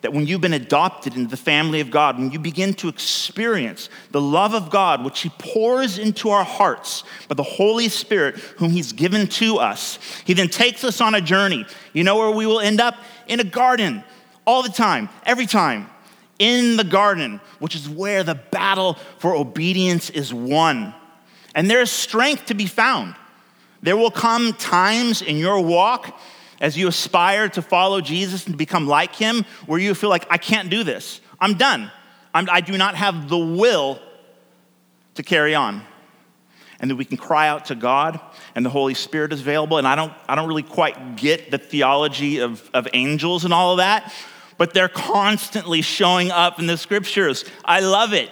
that 0.01 0.13
when 0.13 0.25
you've 0.25 0.41
been 0.41 0.53
adopted 0.53 1.15
into 1.15 1.29
the 1.29 1.37
family 1.37 1.81
of 1.81 1.91
God, 1.91 2.17
when 2.17 2.31
you 2.31 2.39
begin 2.39 2.73
to 2.75 2.87
experience 2.87 3.89
the 4.11 4.21
love 4.21 4.53
of 4.53 4.69
God, 4.69 5.03
which 5.03 5.19
He 5.21 5.29
pours 5.37 5.97
into 5.97 6.29
our 6.29 6.43
hearts 6.43 7.03
by 7.27 7.35
the 7.35 7.43
Holy 7.43 7.89
Spirit, 7.89 8.37
whom 8.37 8.71
He's 8.71 8.93
given 8.93 9.27
to 9.27 9.57
us, 9.57 9.99
He 10.25 10.33
then 10.33 10.47
takes 10.47 10.83
us 10.83 11.01
on 11.01 11.15
a 11.15 11.21
journey. 11.21 11.65
You 11.93 12.03
know 12.03 12.17
where 12.17 12.31
we 12.31 12.45
will 12.45 12.59
end 12.59 12.79
up? 12.79 12.95
In 13.27 13.39
a 13.39 13.43
garden, 13.43 14.03
all 14.45 14.63
the 14.63 14.69
time, 14.69 15.09
every 15.25 15.45
time. 15.45 15.89
In 16.39 16.77
the 16.77 16.83
garden, 16.83 17.41
which 17.59 17.75
is 17.75 17.87
where 17.87 18.23
the 18.23 18.35
battle 18.35 18.97
for 19.17 19.35
obedience 19.35 20.09
is 20.09 20.33
won. 20.33 20.95
And 21.53 21.69
there 21.69 21.81
is 21.81 21.91
strength 21.91 22.47
to 22.47 22.53
be 22.53 22.65
found. 22.65 23.15
There 23.81 23.97
will 23.97 24.11
come 24.11 24.53
times 24.53 25.21
in 25.21 25.37
your 25.37 25.59
walk 25.61 26.17
as 26.61 26.77
you 26.77 26.87
aspire 26.87 27.47
to 27.49 27.61
follow 27.61 28.01
Jesus 28.01 28.47
and 28.47 28.57
become 28.57 28.87
like 28.87 29.15
him, 29.15 29.45
where 29.65 29.79
you 29.79 29.93
feel 29.95 30.09
like, 30.09 30.25
I 30.29 30.37
can't 30.37 30.69
do 30.69 30.83
this. 30.83 31.21
I'm 31.39 31.53
done. 31.53 31.91
I'm, 32.33 32.49
I 32.49 32.61
do 32.61 32.77
not 32.77 32.95
have 32.95 33.29
the 33.29 33.37
will 33.37 33.99
to 35.15 35.23
carry 35.23 35.55
on. 35.55 35.81
And 36.81 36.91
that 36.91 36.95
we 36.95 37.05
can 37.05 37.17
cry 37.17 37.47
out 37.47 37.65
to 37.65 37.75
God, 37.75 38.19
and 38.55 38.65
the 38.65 38.69
Holy 38.69 38.93
Spirit 38.93 39.33
is 39.33 39.41
available. 39.41 39.77
And 39.77 39.87
I 39.87 39.95
don't, 39.95 40.13
I 40.27 40.35
don't 40.35 40.47
really 40.47 40.63
quite 40.63 41.17
get 41.17 41.51
the 41.51 41.57
theology 41.57 42.39
of, 42.39 42.69
of 42.73 42.87
angels 42.93 43.43
and 43.43 43.53
all 43.53 43.71
of 43.71 43.77
that, 43.77 44.13
but 44.59 44.75
they're 44.75 44.87
constantly 44.87 45.81
showing 45.81 46.29
up 46.29 46.59
in 46.59 46.67
the 46.67 46.77
scriptures. 46.77 47.43
I 47.65 47.79
love 47.79 48.13
it. 48.13 48.29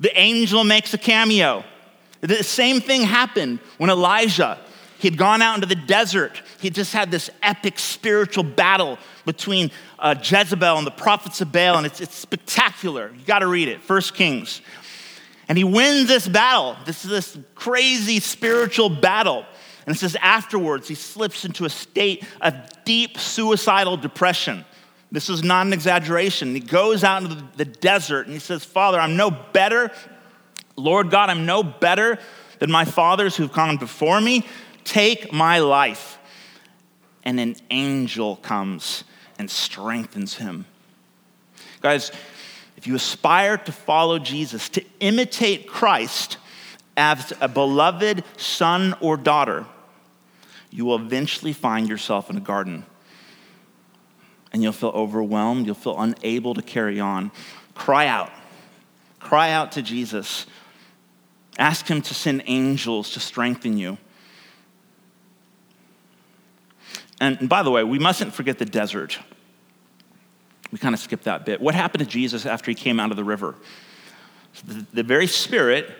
The 0.00 0.18
angel 0.18 0.64
makes 0.64 0.94
a 0.94 0.98
cameo. 0.98 1.64
The 2.22 2.42
same 2.42 2.80
thing 2.80 3.02
happened 3.02 3.58
when 3.76 3.90
Elijah 3.90 4.58
He'd 4.98 5.18
gone 5.18 5.42
out 5.42 5.56
into 5.56 5.66
the 5.66 5.74
desert. 5.74 6.40
He 6.58 6.70
just 6.70 6.92
had 6.92 7.10
this 7.10 7.28
epic 7.42 7.78
spiritual 7.78 8.44
battle 8.44 8.98
between 9.24 9.70
uh, 9.98 10.14
Jezebel 10.22 10.78
and 10.78 10.86
the 10.86 10.90
prophets 10.90 11.40
of 11.40 11.52
Baal, 11.52 11.76
and 11.76 11.86
it's, 11.86 12.00
it's 12.00 12.14
spectacular. 12.14 13.12
You 13.16 13.24
got 13.26 13.40
to 13.40 13.46
read 13.46 13.68
it, 13.68 13.82
First 13.82 14.14
Kings. 14.14 14.62
And 15.48 15.58
he 15.58 15.64
wins 15.64 16.08
this 16.08 16.26
battle. 16.26 16.76
This 16.86 17.04
is 17.04 17.10
this 17.10 17.38
crazy 17.54 18.20
spiritual 18.20 18.88
battle. 18.88 19.44
And 19.86 19.94
it 19.94 19.98
says 19.98 20.16
afterwards, 20.20 20.88
he 20.88 20.94
slips 20.94 21.44
into 21.44 21.64
a 21.64 21.70
state 21.70 22.24
of 22.40 22.54
deep 22.84 23.18
suicidal 23.18 23.96
depression. 23.96 24.64
This 25.12 25.28
is 25.30 25.42
not 25.42 25.66
an 25.66 25.72
exaggeration. 25.72 26.54
He 26.54 26.60
goes 26.60 27.04
out 27.04 27.22
into 27.22 27.42
the 27.56 27.64
desert 27.64 28.26
and 28.26 28.32
he 28.32 28.40
says, 28.40 28.64
Father, 28.64 28.98
I'm 28.98 29.16
no 29.16 29.30
better. 29.30 29.90
Lord 30.76 31.10
God, 31.10 31.30
I'm 31.30 31.46
no 31.46 31.62
better 31.62 32.18
than 32.58 32.70
my 32.70 32.84
fathers 32.84 33.36
who've 33.36 33.52
gone 33.52 33.76
before 33.76 34.20
me. 34.20 34.44
Take 34.84 35.32
my 35.32 35.60
life. 35.60 36.18
And 37.24 37.40
an 37.40 37.56
angel 37.70 38.36
comes 38.36 39.04
and 39.38 39.50
strengthens 39.50 40.34
him. 40.34 40.66
Guys, 41.80 42.10
if 42.76 42.86
you 42.86 42.94
aspire 42.94 43.56
to 43.58 43.72
follow 43.72 44.18
Jesus, 44.18 44.68
to 44.70 44.84
imitate 45.00 45.68
Christ 45.68 46.38
as 46.96 47.32
a 47.40 47.48
beloved 47.48 48.24
son 48.36 48.94
or 49.00 49.16
daughter, 49.16 49.66
you 50.70 50.84
will 50.84 50.96
eventually 50.96 51.52
find 51.52 51.88
yourself 51.88 52.30
in 52.30 52.36
a 52.36 52.40
garden. 52.40 52.84
And 54.52 54.62
you'll 54.62 54.72
feel 54.72 54.90
overwhelmed, 54.90 55.66
you'll 55.66 55.74
feel 55.74 56.00
unable 56.00 56.54
to 56.54 56.62
carry 56.62 57.00
on. 57.00 57.30
Cry 57.74 58.06
out. 58.06 58.30
Cry 59.20 59.50
out 59.50 59.72
to 59.72 59.82
Jesus. 59.82 60.46
Ask 61.58 61.86
Him 61.86 62.00
to 62.02 62.14
send 62.14 62.42
angels 62.46 63.10
to 63.12 63.20
strengthen 63.20 63.76
you. 63.76 63.98
And 67.20 67.48
by 67.48 67.62
the 67.62 67.70
way, 67.70 67.82
we 67.82 67.98
mustn't 67.98 68.34
forget 68.34 68.58
the 68.58 68.64
desert. 68.64 69.18
We 70.70 70.78
kind 70.78 70.94
of 70.94 71.00
skipped 71.00 71.24
that 71.24 71.46
bit. 71.46 71.60
What 71.60 71.74
happened 71.74 72.04
to 72.04 72.10
Jesus 72.10 72.44
after 72.44 72.70
he 72.70 72.74
came 72.74 73.00
out 73.00 73.10
of 73.10 73.16
the 73.16 73.24
river? 73.24 73.54
The, 74.66 74.86
the 74.92 75.02
very 75.02 75.26
spirit 75.26 75.90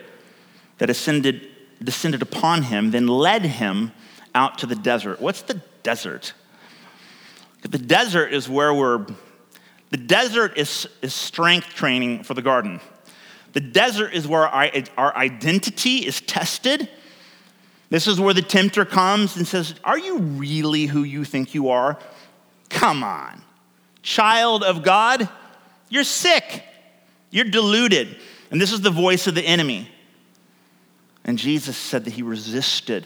that 0.77 0.89
ascended, 0.89 1.47
descended 1.83 2.21
upon 2.21 2.63
him 2.63 2.91
then 2.91 3.07
led 3.07 3.43
him 3.43 3.91
out 4.35 4.59
to 4.59 4.65
the 4.65 4.75
desert. 4.75 5.19
What's 5.19 5.41
the 5.41 5.61
desert? 5.83 6.33
The 7.61 7.77
desert 7.77 8.33
is 8.33 8.47
where 8.47 8.73
we're, 8.73 9.05
the 9.89 9.97
desert 9.97 10.57
is, 10.57 10.87
is 11.01 11.13
strength 11.13 11.67
training 11.69 12.23
for 12.23 12.33
the 12.33 12.41
garden. 12.41 12.79
The 13.53 13.59
desert 13.59 14.13
is 14.13 14.27
where 14.27 14.47
our, 14.47 14.69
our 14.97 15.15
identity 15.15 16.05
is 16.05 16.21
tested 16.21 16.89
This 17.89 18.07
is 18.07 18.19
where 18.19 18.33
the 18.33 18.41
tempter 18.41 18.85
comes 18.85 19.37
and 19.37 19.47
says, 19.47 19.75
Are 19.83 19.97
you 19.97 20.17
really 20.17 20.85
who 20.85 21.03
you 21.03 21.23
think 21.23 21.53
you 21.53 21.69
are? 21.69 21.97
Come 22.69 23.03
on. 23.03 23.41
Child 24.01 24.63
of 24.63 24.83
God, 24.83 25.29
you're 25.89 26.03
sick. 26.03 26.63
You're 27.29 27.45
deluded. 27.45 28.17
And 28.51 28.59
this 28.59 28.71
is 28.71 28.81
the 28.81 28.89
voice 28.89 29.27
of 29.27 29.35
the 29.35 29.41
enemy. 29.41 29.89
And 31.23 31.37
Jesus 31.37 31.75
said 31.77 32.05
that 32.05 32.11
he 32.13 32.23
resisted. 32.23 33.05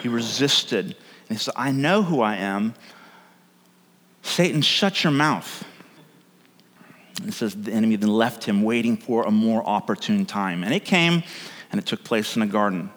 He 0.00 0.08
resisted. 0.08 0.86
And 0.86 1.38
he 1.38 1.42
said, 1.42 1.54
I 1.56 1.72
know 1.72 2.02
who 2.02 2.20
I 2.20 2.36
am. 2.36 2.74
Satan, 4.28 4.62
shut 4.62 5.02
your 5.02 5.12
mouth. 5.12 5.64
It 7.26 7.32
says 7.32 7.54
the 7.54 7.72
enemy 7.72 7.96
then 7.96 8.10
left 8.10 8.44
him 8.44 8.62
waiting 8.62 8.96
for 8.96 9.24
a 9.24 9.30
more 9.30 9.66
opportune 9.66 10.26
time. 10.26 10.62
And 10.62 10.72
it 10.72 10.84
came 10.84 11.24
and 11.72 11.78
it 11.78 11.86
took 11.86 12.04
place 12.04 12.36
in 12.36 12.42
a 12.42 12.46
garden. 12.46 12.90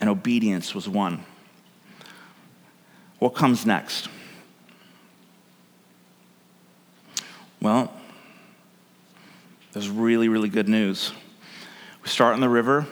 And 0.00 0.10
obedience 0.10 0.74
was 0.74 0.88
won. 0.88 1.24
What 3.20 3.34
comes 3.34 3.64
next? 3.64 4.08
Well, 7.60 7.90
there's 9.72 9.88
really, 9.88 10.28
really 10.28 10.50
good 10.50 10.68
news. 10.68 11.12
We 12.02 12.08
start 12.08 12.34
in 12.34 12.42
the 12.42 12.50
river, 12.50 12.86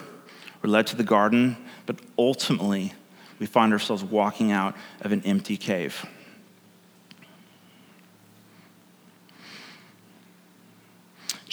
we're 0.63 0.71
led 0.71 0.87
to 0.87 0.95
the 0.95 1.03
garden, 1.03 1.57
but 1.85 1.99
ultimately, 2.17 2.93
we 3.37 3.45
find 3.45 3.71
ourselves 3.71 4.03
walking 4.03 4.51
out 4.51 4.75
of 5.01 5.11
an 5.11 5.21
empty 5.23 5.57
cave. 5.57 6.03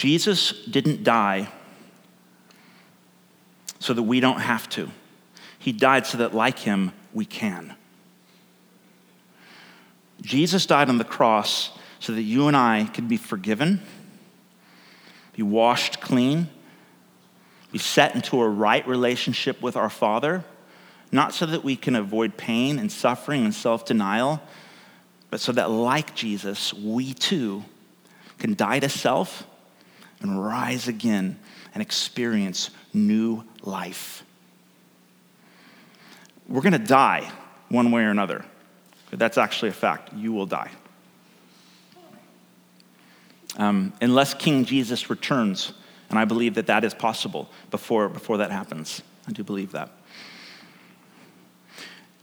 Jesus 0.00 0.52
didn't 0.64 1.04
die 1.04 1.50
so 3.80 3.92
that 3.92 4.02
we 4.02 4.18
don't 4.18 4.40
have 4.40 4.66
to. 4.70 4.90
He 5.58 5.72
died 5.72 6.06
so 6.06 6.16
that, 6.16 6.34
like 6.34 6.58
him, 6.58 6.92
we 7.12 7.26
can. 7.26 7.74
Jesus 10.22 10.64
died 10.64 10.88
on 10.88 10.96
the 10.96 11.04
cross 11.04 11.78
so 11.98 12.14
that 12.14 12.22
you 12.22 12.48
and 12.48 12.56
I 12.56 12.84
could 12.84 13.08
be 13.08 13.18
forgiven, 13.18 13.82
be 15.34 15.42
washed 15.42 16.00
clean, 16.00 16.48
be 17.70 17.78
set 17.78 18.14
into 18.14 18.40
a 18.40 18.48
right 18.48 18.88
relationship 18.88 19.60
with 19.60 19.76
our 19.76 19.90
Father, 19.90 20.44
not 21.12 21.34
so 21.34 21.44
that 21.44 21.62
we 21.62 21.76
can 21.76 21.94
avoid 21.94 22.38
pain 22.38 22.78
and 22.78 22.90
suffering 22.90 23.44
and 23.44 23.54
self 23.54 23.84
denial, 23.84 24.40
but 25.28 25.40
so 25.40 25.52
that, 25.52 25.68
like 25.68 26.14
Jesus, 26.14 26.72
we 26.72 27.12
too 27.12 27.64
can 28.38 28.54
die 28.54 28.78
to 28.78 28.88
self 28.88 29.44
and 30.20 30.44
rise 30.44 30.88
again 30.88 31.38
and 31.74 31.83
experience 31.83 32.70
new 32.92 33.44
life. 33.62 34.24
We're 36.48 36.62
going 36.62 36.72
to 36.72 36.78
die 36.78 37.30
one 37.68 37.92
way 37.92 38.02
or 38.02 38.11
another. 38.11 38.44
That's 39.11 39.38
actually 39.38 39.70
a 39.70 39.74
fact. 39.74 40.12
You 40.14 40.33
will 40.33 40.46
die. 40.46 40.70
Um, 43.56 43.92
unless 44.00 44.35
King 44.35 44.64
Jesus 44.64 45.11
returns, 45.11 45.72
and 46.09 46.18
I 46.18 46.24
believe 46.24 46.54
that 46.54 46.66
that 46.66 46.85
is 46.85 46.94
possible 46.94 47.48
before, 47.70 48.09
before 48.09 48.38
that 48.38 48.50
happens. 48.50 49.02
I 49.28 49.33
do 49.33 49.44
believe 49.44 49.72
that. 49.72 49.90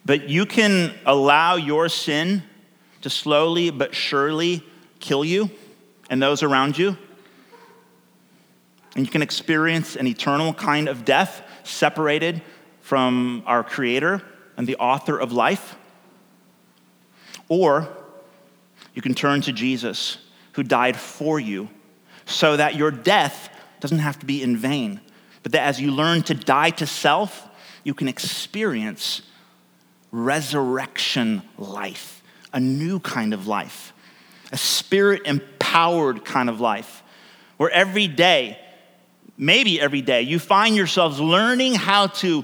But 0.05 0.29
you 0.29 0.45
can 0.45 0.93
allow 1.05 1.55
your 1.55 1.89
sin 1.89 2.43
to 3.01 3.09
slowly 3.09 3.69
but 3.69 3.93
surely 3.93 4.63
kill 4.99 5.23
you 5.23 5.49
and 6.09 6.21
those 6.21 6.43
around 6.43 6.77
you 6.77 6.97
and 8.97 9.05
you 9.05 9.11
can 9.11 9.21
experience 9.21 9.95
an 9.95 10.07
eternal 10.07 10.55
kind 10.55 10.89
of 10.89 11.05
death 11.05 11.43
separated 11.63 12.41
from 12.81 13.43
our 13.45 13.63
Creator 13.63 14.23
and 14.57 14.65
the 14.65 14.75
author 14.77 15.19
of 15.19 15.31
life. 15.31 15.75
Or 17.47 17.87
you 18.95 19.03
can 19.03 19.13
turn 19.13 19.41
to 19.41 19.53
Jesus, 19.53 20.17
who 20.53 20.63
died 20.63 20.97
for 20.97 21.39
you, 21.39 21.69
so 22.25 22.57
that 22.57 22.75
your 22.75 22.89
death 22.89 23.49
doesn't 23.79 23.99
have 23.99 24.17
to 24.17 24.25
be 24.25 24.41
in 24.41 24.57
vain, 24.57 24.99
but 25.43 25.51
that 25.51 25.61
as 25.61 25.79
you 25.79 25.91
learn 25.91 26.23
to 26.23 26.33
die 26.33 26.71
to 26.71 26.87
self, 26.87 27.47
you 27.83 27.93
can 27.93 28.07
experience 28.07 29.21
resurrection 30.11 31.43
life, 31.59 32.23
a 32.51 32.59
new 32.59 32.99
kind 32.99 33.35
of 33.35 33.45
life, 33.45 33.93
a 34.51 34.57
spirit 34.57 35.21
empowered 35.25 36.25
kind 36.25 36.49
of 36.49 36.59
life, 36.59 37.03
where 37.57 37.69
every 37.69 38.07
day 38.07 38.57
maybe 39.37 39.79
every 39.79 40.01
day, 40.01 40.23
you 40.23 40.39
find 40.39 40.75
yourselves 40.75 41.19
learning 41.19 41.75
how 41.75 42.07
to 42.07 42.43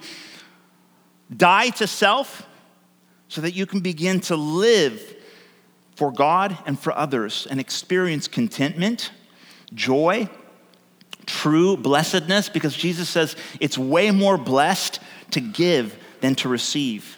die 1.36 1.69
to 1.69 1.88
self 1.88 2.45
so 3.27 3.41
that 3.41 3.53
you 3.53 3.65
can 3.65 3.79
begin 3.79 4.19
to 4.21 4.36
live 4.36 5.15
for 5.95 6.12
God 6.12 6.58
and 6.65 6.79
for 6.79 6.95
others 6.95 7.47
and 7.49 7.60
experience 7.60 8.27
contentment, 8.27 9.12
joy, 9.73 10.29
true 11.25 11.77
blessedness, 11.77 12.49
because 12.49 12.75
Jesus 12.75 13.10
says 13.10 13.36
it's 13.60 13.77
way 13.77 14.12
more 14.12 14.38
blessed 14.38 14.99
to 15.32 15.39
give 15.39 15.97
than 16.21 16.36
to 16.36 16.49
receive. 16.49 17.17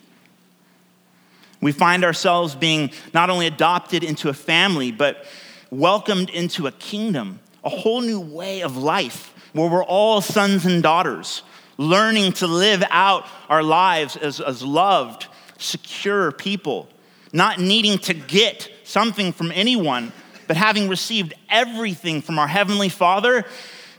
We 1.62 1.72
find 1.72 2.04
ourselves 2.04 2.56
being 2.56 2.92
not 3.14 3.30
only 3.30 3.48
adopted 3.48 4.04
into 4.04 4.30
a 4.30 4.34
family, 4.34 4.92
but 4.92 5.26
welcomed 5.72 6.30
into 6.30 6.68
a 6.68 6.72
kingdom, 6.72 7.40
a 7.64 7.70
whole 7.70 8.02
new 8.02 8.20
way 8.20 8.62
of 8.62 8.78
life 8.78 9.34
where 9.56 9.70
we're 9.70 9.86
all 9.86 10.20
sons 10.20 10.66
and 10.66 10.84
daughters, 10.84 11.42
learning 11.78 12.34
to 12.34 12.46
live 12.46 12.84
out 12.90 13.26
our 13.48 13.64
lives 13.64 14.18
as, 14.18 14.42
as 14.42 14.62
loved, 14.62 15.28
secure 15.58 16.34
people, 16.34 16.90
not 17.32 17.58
needing 17.58 17.98
to 17.98 18.14
get 18.14 18.70
something 18.84 19.32
from 19.32 19.54
anyone, 19.54 20.12
but 20.48 20.58
having 20.58 20.90
received 20.90 21.34
everything 21.50 22.22
from 22.22 22.38
our 22.38 22.48
Heavenly 22.48 22.90
Father, 22.90 23.46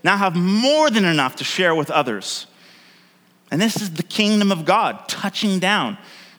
now 0.03 0.15
have 0.15 0.35
more 0.35 0.91
than 0.91 1.05
enough 1.05 1.37
to 1.37 1.43
share 1.43 1.73
with 1.73 1.89
others. 1.89 2.45
And 3.49 3.59
this 3.59 3.81
is 3.81 3.89
the 3.89 4.03
kingdom 4.03 4.51
of 4.51 4.63
God 4.63 5.09
touching 5.09 5.57
down 5.57 5.97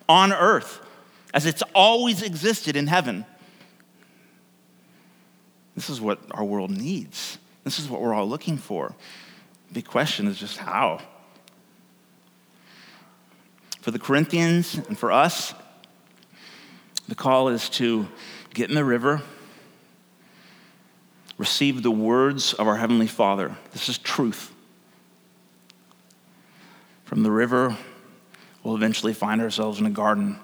on 0.09 0.33
earth 0.33 0.81
as 1.35 1.44
it's 1.44 1.62
always 1.74 2.22
existed 2.22 2.76
in 2.76 2.87
heaven. 2.87 3.26
This 5.74 5.90
is 5.90 6.00
what 6.00 6.20
our 6.31 6.44
world 6.44 6.70
needs. 6.70 7.38
This 7.68 7.78
is 7.78 7.90
what 7.90 8.00
we're 8.00 8.14
all 8.14 8.26
looking 8.26 8.57
for. 8.57 8.94
The 9.72 9.83
question 9.83 10.26
is 10.26 10.38
just 10.38 10.57
how. 10.57 11.02
For 13.83 13.90
the 13.90 13.98
Corinthians 13.98 14.76
and 14.88 14.98
for 14.98 15.12
us, 15.12 15.52
the 17.09 17.14
call 17.14 17.50
is 17.50 17.68
to 17.68 18.09
get 18.54 18.70
in 18.70 18.74
the 18.74 18.87
river, 18.87 19.20
receive 21.37 21.83
the 21.83 21.90
words 21.90 22.54
of 22.54 22.66
our 22.66 22.76
Heavenly 22.76 23.07
Father. 23.07 23.54
This 23.72 23.90
is 23.90 23.98
truth. 23.98 24.50
From 27.04 27.22
the 27.22 27.31
river, 27.31 27.76
we'll 28.62 28.76
eventually 28.76 29.12
find 29.12 29.42
ourselves 29.42 29.78
in 29.78 29.85
a 29.85 29.90
garden 29.90 30.40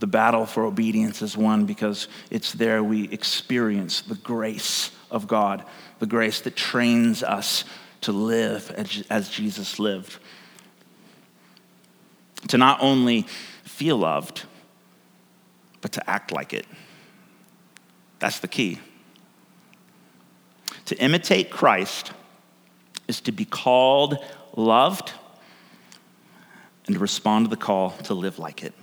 the 0.00 0.06
battle 0.06 0.46
for 0.46 0.64
obedience 0.64 1.22
is 1.22 1.36
won 1.36 1.66
because 1.66 2.08
it's 2.30 2.52
there 2.52 2.82
we 2.82 3.08
experience 3.10 4.00
the 4.00 4.14
grace 4.16 4.90
of 5.10 5.26
God, 5.26 5.64
the 5.98 6.06
grace 6.06 6.40
that 6.42 6.56
trains 6.56 7.22
us 7.22 7.64
to 8.02 8.12
live 8.12 8.70
as 9.10 9.28
Jesus 9.28 9.78
lived. 9.78 10.18
To 12.48 12.58
not 12.58 12.78
only 12.82 13.22
feel 13.62 13.96
loved, 13.96 14.44
but 15.80 15.92
to 15.92 16.10
act 16.10 16.32
like 16.32 16.52
it. 16.52 16.66
That's 18.18 18.40
the 18.40 18.48
key. 18.48 18.78
To 20.86 20.96
imitate 20.96 21.50
Christ 21.50 22.12
is 23.08 23.20
to 23.22 23.32
be 23.32 23.44
called, 23.44 24.18
loved, 24.56 25.12
and 26.86 26.94
to 26.94 27.00
respond 27.00 27.46
to 27.46 27.50
the 27.50 27.56
call 27.56 27.90
to 28.04 28.14
live 28.14 28.38
like 28.38 28.62
it. 28.62 28.74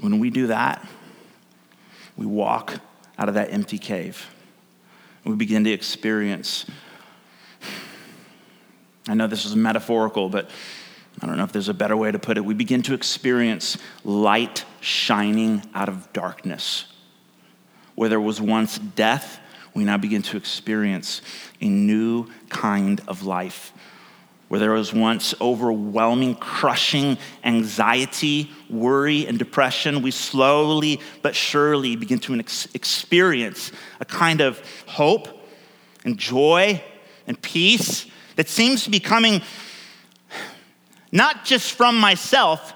When 0.00 0.18
we 0.18 0.30
do 0.30 0.48
that, 0.48 0.86
we 2.16 2.26
walk 2.26 2.80
out 3.18 3.28
of 3.28 3.34
that 3.34 3.52
empty 3.52 3.78
cave. 3.78 4.28
We 5.24 5.34
begin 5.34 5.64
to 5.64 5.72
experience. 5.72 6.64
I 9.08 9.14
know 9.14 9.26
this 9.26 9.44
is 9.44 9.56
metaphorical, 9.56 10.28
but 10.28 10.50
I 11.20 11.26
don't 11.26 11.36
know 11.36 11.44
if 11.44 11.52
there's 11.52 11.68
a 11.68 11.74
better 11.74 11.96
way 11.96 12.12
to 12.12 12.18
put 12.18 12.36
it. 12.36 12.44
We 12.44 12.54
begin 12.54 12.82
to 12.82 12.94
experience 12.94 13.76
light 14.04 14.64
shining 14.80 15.62
out 15.74 15.88
of 15.88 16.12
darkness. 16.12 16.86
Where 17.94 18.08
there 18.08 18.20
was 18.20 18.40
once 18.40 18.78
death, 18.78 19.40
we 19.74 19.84
now 19.84 19.96
begin 19.96 20.22
to 20.22 20.36
experience 20.36 21.20
a 21.60 21.68
new 21.68 22.28
kind 22.48 23.00
of 23.08 23.24
life 23.24 23.72
where 24.48 24.58
there 24.58 24.72
was 24.72 24.92
once 24.92 25.34
overwhelming, 25.40 26.34
crushing 26.34 27.18
anxiety, 27.44 28.50
worry, 28.70 29.26
and 29.26 29.38
depression, 29.38 30.00
we 30.02 30.10
slowly 30.10 31.00
but 31.22 31.36
surely 31.36 31.96
begin 31.96 32.18
to 32.18 32.34
ex- 32.34 32.66
experience 32.74 33.70
a 34.00 34.04
kind 34.04 34.40
of 34.40 34.60
hope 34.86 35.28
and 36.04 36.18
joy 36.18 36.82
and 37.26 37.40
peace 37.42 38.06
that 38.36 38.48
seems 38.48 38.84
to 38.84 38.90
be 38.90 39.00
coming 39.00 39.42
not 41.12 41.44
just 41.44 41.72
from 41.72 41.98
myself, 41.98 42.74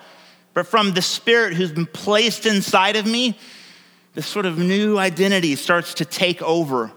but 0.54 0.66
from 0.66 0.92
the 0.92 1.02
Spirit 1.02 1.54
who's 1.54 1.72
been 1.72 1.86
placed 1.86 2.46
inside 2.46 2.96
of 2.96 3.06
me, 3.06 3.38
this 4.14 4.26
sort 4.26 4.44
of 4.44 4.58
new 4.58 4.98
identity 4.98 5.56
starts 5.56 5.94
to 5.94 6.04
take 6.04 6.42
over. 6.42 6.92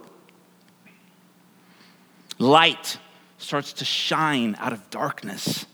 Light 2.37 2.97
starts 3.45 3.73
to 3.73 3.85
shine 3.85 4.55
out 4.59 4.73
of 4.73 4.89
darkness. 4.89 5.65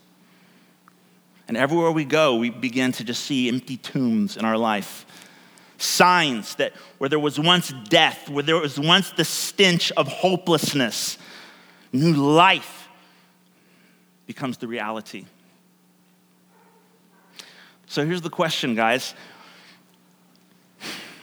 And 1.47 1.57
everywhere 1.57 1.91
we 1.91 2.05
go, 2.05 2.36
we 2.36 2.49
begin 2.49 2.91
to 2.93 3.03
just 3.03 3.24
see 3.24 3.47
empty 3.47 3.78
tombs 3.78 4.38
in 4.38 4.45
our 4.45 4.57
life. 4.57 5.05
Signs 5.78 6.55
that 6.55 6.74
where 6.97 7.09
there 7.09 7.19
was 7.19 7.39
once 7.39 7.74
death, 7.89 8.30
where 8.30 8.43
there 8.43 8.57
was 8.57 8.80
once 8.80 9.11
the 9.11 9.26
stench 9.26 9.91
of 9.93 10.07
hopelessness, 10.07 11.17
new 11.91 12.13
life 12.13 12.88
becomes 14.28 14.57
the 14.57 14.67
reality. 14.67 15.26
So 17.88 18.05
here's 18.05 18.22
the 18.22 18.30
question, 18.30 18.76
guys. 18.76 19.13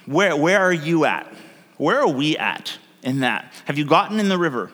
Where, 0.06 0.36
where 0.36 0.60
are 0.60 0.72
you 0.72 1.04
at? 1.04 1.32
Where 1.76 2.00
are 2.00 2.08
we 2.08 2.36
at 2.36 2.76
in 3.02 3.20
that? 3.20 3.52
Have 3.66 3.78
you 3.78 3.84
gotten 3.84 4.18
in 4.18 4.28
the 4.28 4.38
river? 4.38 4.72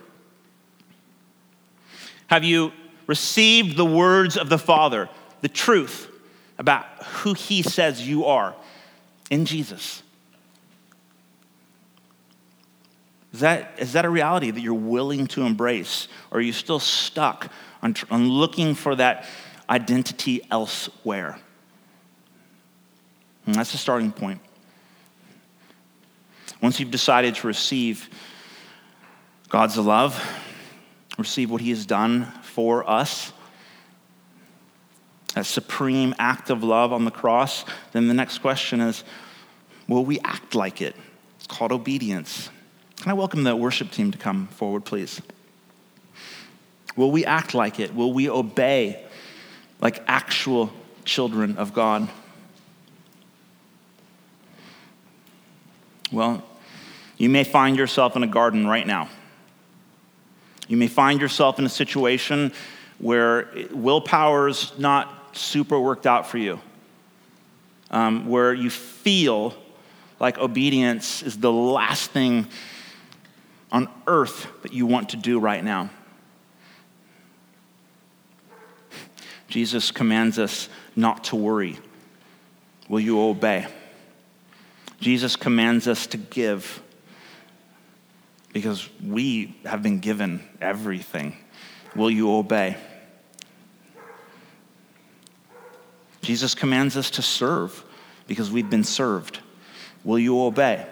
Have 2.35 2.43
you 2.43 2.73
received 3.07 3.77
the 3.77 3.85
words 3.85 4.37
of 4.37 4.49
the 4.49 4.59
Father, 4.59 5.09
the 5.41 5.49
truth 5.49 6.11
about 6.59 6.85
who 7.05 7.33
He 7.33 7.63
says 7.63 8.09
you 8.09 8.25
are 8.25 8.57
in 9.31 9.45
Jesus? 9.45 10.03
Is 13.33 13.39
that, 13.39 13.75
is 13.79 13.93
that 13.93 14.05
a 14.05 14.11
reality 14.11 14.51
that 14.51 14.61
you're 14.61 14.75
willing 14.75 15.29
to 15.29 15.43
embrace? 15.43 16.09
Or 16.33 16.39
are 16.39 16.41
you 16.41 16.53
still 16.53 16.81
stuck 16.81 17.53
on, 17.85 17.95
on 18.11 18.29
looking 18.29 18.75
for 18.75 18.97
that 18.97 19.27
identity 19.71 20.41
elsewhere? 20.51 21.39
And 23.47 23.55
that's 23.55 23.71
the 23.71 23.79
starting 23.79 24.11
point. 24.11 24.41
Once 26.61 26.81
you've 26.81 26.91
decided 26.91 27.37
to 27.37 27.47
receive 27.47 28.11
God's 29.51 29.79
love, 29.79 30.21
receive 31.19 31.51
what 31.51 31.61
He 31.61 31.71
has 31.71 31.87
done 31.87 32.27
for 32.43 32.89
us, 32.89 33.33
that 35.35 35.47
supreme 35.47 36.15
act 36.19 36.51
of 36.51 36.63
love 36.63 36.93
on 36.93 37.05
the 37.05 37.11
cross, 37.11 37.65
then 37.93 38.09
the 38.09 38.15
next 38.15 38.39
question 38.39 38.81
is 38.81 39.05
will 39.89 40.05
we 40.05 40.19
act 40.21 40.55
like 40.55 40.81
it? 40.81 40.97
It's 41.37 41.47
called 41.47 41.73
obedience. 41.73 42.51
Can 42.97 43.11
I 43.11 43.15
welcome 43.15 43.45
the 43.45 43.55
worship 43.55 43.91
team 43.91 44.11
to 44.13 44.19
come 44.19 44.47
forward, 44.49 44.85
please? 44.85 45.21
Will 46.97 47.11
we 47.11 47.25
act 47.25 47.55
like 47.55 47.81
it? 47.81 47.95
Will 47.95 48.13
we 48.13 48.31
obey 48.31 49.05
like 49.81 50.03
actual 50.07 50.73
children 51.05 51.57
of 51.59 51.75
God? 51.75 52.09
Well, 56.13 56.45
you 57.19 57.29
may 57.29 57.45
find 57.45 57.77
yourself 57.77 58.17
in 58.17 58.23
a 58.23 58.29
garden 58.29 58.67
right 58.67 58.87
now. 58.87 59.09
You 60.69 60.77
may 60.77 60.89
find 60.89 61.21
yourself 61.21 61.59
in 61.59 61.67
a 61.67 61.71
situation 61.71 62.53
where 62.99 63.51
willpower's 63.71 64.73
not 64.79 65.37
super 65.37 65.79
worked 65.79 66.07
out 66.07 66.27
for 66.27 66.39
you, 66.39 66.61
um, 67.91 68.29
where 68.29 68.55
you 68.55 68.71
feel 68.71 69.55
like 70.21 70.39
obedience 70.39 71.23
is 71.23 71.39
the 71.39 71.53
last 71.53 72.11
thing 72.13 72.47
on 73.73 73.89
earth 74.07 74.47
that 74.63 74.73
you 74.73 74.87
want 74.87 75.11
to 75.11 75.17
do 75.17 75.39
right 75.39 75.63
now. 75.63 75.91
Jesus 79.49 79.91
commands 79.91 80.39
us 80.39 80.69
not 80.97 81.25
to 81.25 81.37
worry. 81.37 81.79
Will 82.89 83.01
you 83.01 83.21
obey? 83.21 83.67
Jesus 85.01 85.37
commands 85.37 85.87
us 85.87 86.07
to 86.09 86.17
give 86.17 86.83
because 88.55 88.89
we 89.05 89.55
have 89.67 89.83
been 89.83 89.99
given 89.99 90.41
everything. 90.61 91.37
Will 91.95 92.11
you 92.11 92.33
obey? 92.33 92.77
Jesus 96.23 96.55
commands 96.55 96.97
us 96.97 97.11
to 97.11 97.23
serve 97.23 97.85
because 98.29 98.51
we've 98.51 98.71
been 98.71 98.85
served. 98.85 99.41
Will 100.05 100.21
you 100.21 100.41
obey? 100.41 100.87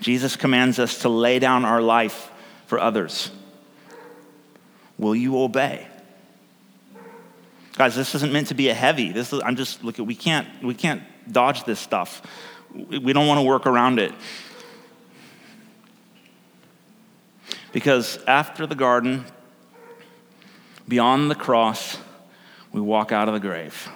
Jesus 0.00 0.36
commands 0.36 0.78
us 0.78 0.98
to 0.98 1.08
lay 1.08 1.38
down 1.38 1.64
our 1.64 1.80
life 1.80 2.30
for 2.66 2.78
others. 2.78 3.30
Will 4.98 5.16
you 5.16 5.40
obey? 5.40 5.86
Guys, 7.76 7.96
this 7.96 8.14
isn't 8.14 8.32
meant 8.32 8.48
to 8.48 8.54
be 8.54 8.68
a 8.68 8.74
heavy. 8.74 9.10
This 9.10 9.32
is, 9.32 9.40
I'm 9.42 9.56
just 9.56 9.82
look 9.82 9.96
we 9.98 10.14
can't 10.14 10.46
we 10.62 10.74
can't 10.74 11.02
dodge 11.32 11.64
this 11.64 11.80
stuff. 11.80 12.22
We 12.74 13.12
don't 13.12 13.26
want 13.26 13.38
to 13.38 13.42
work 13.42 13.66
around 13.66 13.98
it. 13.98 14.12
Because 17.72 18.18
after 18.26 18.66
the 18.66 18.74
garden, 18.74 19.24
beyond 20.86 21.30
the 21.30 21.34
cross, 21.34 21.98
we 22.72 22.80
walk 22.80 23.12
out 23.12 23.28
of 23.28 23.34
the 23.34 23.40
grave. 23.40 23.88